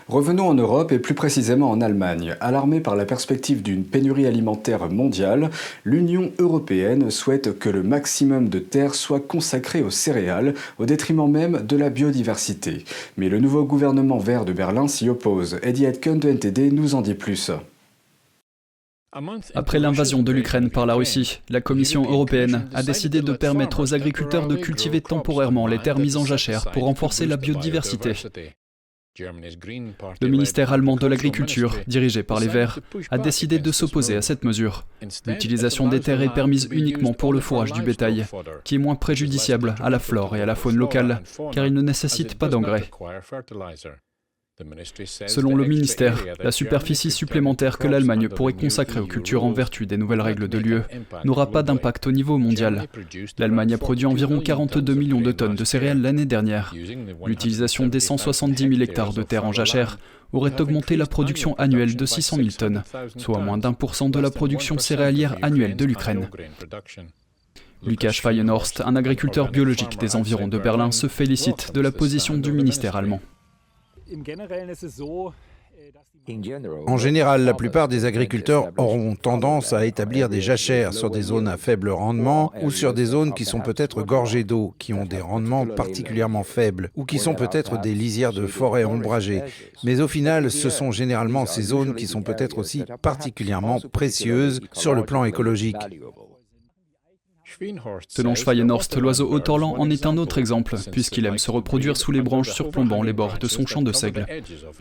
Revenons 0.08 0.48
en 0.48 0.54
Europe 0.54 0.92
et 0.92 1.00
plus 1.00 1.14
précisément 1.14 1.70
en 1.70 1.82
Allemagne. 1.82 2.36
Alarmée 2.40 2.80
par 2.80 2.96
la 2.96 3.06
perspective 3.06 3.62
d'une 3.62 3.84
pénurie 3.84 4.28
alimentaire 4.28 4.90
mondiale, 4.90 5.50
l'Union 5.84 6.32
européenne 6.40 7.12
souhaite 7.12 7.58
que 7.58 7.70
le 7.70 7.84
maximum 7.84 8.50
de 8.50 8.60
terres 8.60 8.96
soit 8.96 9.20
consacré 9.20 9.82
aux 9.82 9.90
céréales, 9.90 10.54
au 10.80 10.86
détriment 10.86 11.30
même 11.30 11.66
de 11.66 11.78
la 11.78 11.90
biodiversité. 11.90 12.86
Mais 13.18 13.30
le 13.30 13.40
nouveau 13.40 13.64
gouvernement 13.64 14.18
vert 14.18 14.46
de 14.46 14.54
Berlin 14.54 14.88
s'y 14.88 15.10
oppose. 15.10 15.60
Eddie 15.64 15.86
Etken 15.86 16.20
de 16.20 16.30
NTD 16.30 16.72
nous 16.72 16.96
en 16.96 17.02
dit 17.02 17.14
plus. 17.14 17.52
Après 19.54 19.80
l'invasion 19.80 20.24
de 20.24 20.32
l'Ukraine 20.34 20.70
par 20.70 20.86
la 20.86 20.94
Russie, 20.96 21.40
la 21.50 21.62
Commission 21.62 22.04
européenne 22.04 22.68
a 22.74 22.84
décidé 22.84 23.22
de 23.22 23.32
permettre 23.32 23.80
aux 23.82 23.94
agriculteurs 23.94 24.48
de 24.48 24.58
cultiver 24.58 25.00
temporairement 25.00 25.68
les 25.68 25.80
terres 25.80 26.00
mises 26.00 26.18
en 26.18 26.26
jachère 26.26 26.70
pour 26.72 26.84
renforcer 26.84 27.26
la 27.26 27.38
biodiversité. 27.38 28.14
Le 29.18 30.28
ministère 30.28 30.74
allemand 30.74 30.98
de 30.98 31.08
l'Agriculture, 31.08 31.78
dirigé 31.88 32.24
par 32.24 32.40
les 32.40 32.48
Verts, 32.48 32.80
a 33.12 33.18
décidé 33.18 33.60
de 33.60 33.72
s'opposer 33.72 34.16
à 34.18 34.22
cette 34.22 34.44
mesure. 34.44 34.86
L'utilisation 35.26 35.88
des 35.88 36.02
terres 36.02 36.22
est 36.22 36.34
permise 36.34 36.68
uniquement 36.72 37.14
pour 37.14 37.32
le 37.32 37.40
fourrage 37.40 37.72
du 37.72 37.82
bétail, 37.82 38.26
qui 38.64 38.76
est 38.76 38.80
moins 38.80 38.96
préjudiciable 38.96 39.76
à 39.82 39.90
la 39.90 40.00
flore 40.00 40.36
et 40.36 40.42
à 40.42 40.46
la 40.46 40.56
faune 40.56 40.76
locale, 40.76 41.22
car 41.54 41.66
il 41.66 41.74
ne 41.74 41.82
nécessite 41.82 42.36
pas 42.36 42.50
d'engrais. 42.50 42.90
Selon 45.28 45.56
le 45.56 45.66
ministère, 45.66 46.24
la 46.40 46.52
superficie 46.52 47.12
supplémentaire 47.12 47.78
que 47.78 47.88
l'Allemagne 47.88 48.30
pourrait 48.30 48.54
consacrer 48.54 49.02
aux 49.02 49.06
cultures 49.06 49.44
en 49.44 49.52
vertu 49.52 49.86
des 49.86 49.98
nouvelles 49.98 50.22
règles 50.22 50.48
de 50.48 50.58
l'UE 50.58 50.82
n'aura 51.26 51.52
pas 51.52 51.62
d'impact 51.62 52.08
au 52.08 52.14
niveau 52.14 52.38
mondial. 52.38 52.88
L'Allemagne 53.38 53.74
a 53.74 53.78
produit 53.78 54.06
environ 54.06 54.40
42 54.40 54.94
millions 54.94 55.20
de 55.20 55.34
tonnes 55.34 55.56
de 55.56 55.66
céréales 55.66 56.02
l'année 56.02 56.26
dernière. 56.26 56.74
L'utilisation 57.26 57.88
des 57.88 58.00
170 58.00 58.70
000 58.70 58.82
hectares 58.82 59.14
de 59.14 59.24
terres 59.24 59.46
en 59.46 59.52
jachère 59.52 60.00
aurait 60.32 60.62
augmenté 60.62 60.96
la 60.96 61.06
production 61.06 61.56
annuelle 61.56 61.98
de 61.98 62.06
600 62.06 62.38
000 62.38 62.50
tonnes, 62.58 62.84
soit 63.18 63.40
moins 63.40 63.58
d'un 63.58 63.74
pour 63.74 63.96
cent 63.96 64.10
de 64.10 64.20
la 64.20 64.32
production 64.32 64.78
céréalière 64.78 65.36
annuelle 65.42 65.76
de 65.76 65.84
l'Ukraine. 65.84 66.30
Lukas 67.86 68.20
Feienhorst, 68.22 68.82
un 68.86 68.96
agriculteur 68.96 69.52
biologique 69.52 70.00
des 70.00 70.16
environs 70.16 70.48
de 70.48 70.58
Berlin, 70.58 70.92
se 70.92 71.08
félicite 71.08 71.74
de 71.74 71.82
la 71.82 71.92
position 71.92 72.38
du 72.38 72.54
ministère 72.54 72.96
allemand. 72.96 73.20
En 76.88 76.98
général, 76.98 77.44
la 77.44 77.54
plupart 77.54 77.88
des 77.88 78.06
agriculteurs 78.06 78.72
auront 78.78 79.16
tendance 79.16 79.74
à 79.74 79.86
établir 79.86 80.28
des 80.30 80.42
jachères 80.42 80.94
sur 80.94 81.12
des 81.12 81.22
zones 81.22 81.48
à 81.48 81.58
faible 81.58 81.90
rendement 81.90 82.52
ou 82.62 82.72
sur 82.72 82.94
des 82.94 83.06
zones 83.06 83.34
qui 83.34 83.46
sont 83.46 83.60
peut-être 83.60 84.02
gorgées 84.02 84.44
d'eau, 84.44 84.74
qui 84.80 84.94
ont 84.94 85.06
des 85.06 85.20
rendements 85.20 85.68
particulièrement 85.68 86.44
faibles 86.44 86.90
ou 86.96 87.06
qui 87.06 87.20
sont 87.20 87.36
peut-être 87.36 87.80
des 87.80 87.94
lisières 87.94 88.34
de 88.34 88.48
forêt 88.48 88.86
ombragées. 88.86 89.44
Mais 89.84 90.02
au 90.02 90.08
final, 90.08 90.50
ce 90.50 90.70
sont 90.70 90.92
généralement 90.92 91.46
ces 91.46 91.62
zones 91.62 91.94
qui 91.94 92.08
sont 92.08 92.24
peut-être 92.24 92.58
aussi 92.58 92.84
particulièrement 93.02 93.80
précieuses 93.92 94.62
sur 94.72 94.96
le 94.96 95.06
plan 95.06 95.26
écologique. 95.26 95.78
Selon 98.08 98.36
Schweienhorst, 98.36 98.98
l'oiseau 98.98 99.30
Haut-Orlan 99.32 99.76
en 99.78 99.90
est 99.90 100.06
un 100.06 100.18
autre 100.18 100.38
exemple, 100.38 100.76
puisqu'il 100.92 101.26
aime 101.26 101.38
se 101.38 101.52
reproduire 101.52 101.96
sous 101.96 102.12
les 102.12 102.22
branches 102.22 102.52
surplombant 102.52 103.02
les 103.02 103.14
bords 103.14 103.38
de 103.40 103.48
son 103.48 103.66
champ 103.66 103.82
de 103.82 103.94
seigle. 103.94 104.26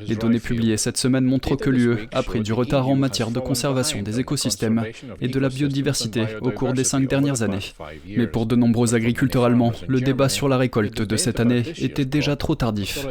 Les 0.01 0.17
données 0.17 0.41
publiées 0.41 0.77
cette 0.77 0.97
semaine 0.97 1.25
montrent 1.25 1.57
que 1.57 1.71
l'UE 1.71 2.09
a 2.13 2.23
pris 2.23 2.41
du 2.41 2.53
retard 2.53 2.89
en 2.89 2.97
matière 2.97 3.31
de 3.31 3.41
conservation 3.41 4.03
des 4.03 4.21
écosystèmes 4.21 4.85
et 5.21 5.29
de 5.29 5.39
la 5.39 5.49
biodiversité 5.49 6.27
au 6.41 6.51
cours 6.51 6.73
des 6.73 6.85
cinq 6.85 7.09
dernières 7.09 7.43
années. 7.43 7.73
Mais 8.07 8.27
pour 8.27 8.47
de 8.47 8.57
nombreux 8.57 8.95
agriculteurs 8.95 9.45
allemands, 9.45 9.73
le 9.87 10.01
débat 10.01 10.29
sur 10.29 10.49
la 10.49 10.57
récolte 10.57 11.03
de 11.03 11.17
cette 11.17 11.41
année 11.41 11.63
était 11.79 12.05
déjà 12.05 12.37
trop 12.37 12.55
tardif. 12.55 13.07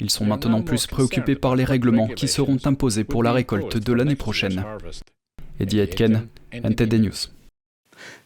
Ils 0.00 0.10
sont 0.10 0.24
maintenant 0.24 0.62
plus 0.62 0.86
préoccupés 0.86 1.36
par 1.36 1.56
les 1.56 1.64
règlements 1.64 2.08
qui 2.08 2.28
seront 2.28 2.58
imposés 2.64 3.04
pour 3.04 3.22
la 3.22 3.32
récolte 3.32 3.78
de 3.78 3.92
l'année 3.92 4.16
prochaine. 4.16 4.64
Eddie 5.60 5.78
Etken, 5.78 6.28
NTD 6.52 6.98
News. 6.98 7.41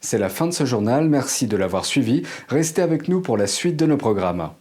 C'est 0.01 0.17
la 0.17 0.29
fin 0.29 0.47
de 0.47 0.51
ce 0.51 0.65
journal, 0.65 1.09
merci 1.09 1.47
de 1.47 1.57
l'avoir 1.57 1.85
suivi. 1.85 2.23
Restez 2.47 2.81
avec 2.81 3.07
nous 3.07 3.21
pour 3.21 3.37
la 3.37 3.47
suite 3.47 3.77
de 3.77 3.85
nos 3.85 3.97
programmes. 3.97 4.51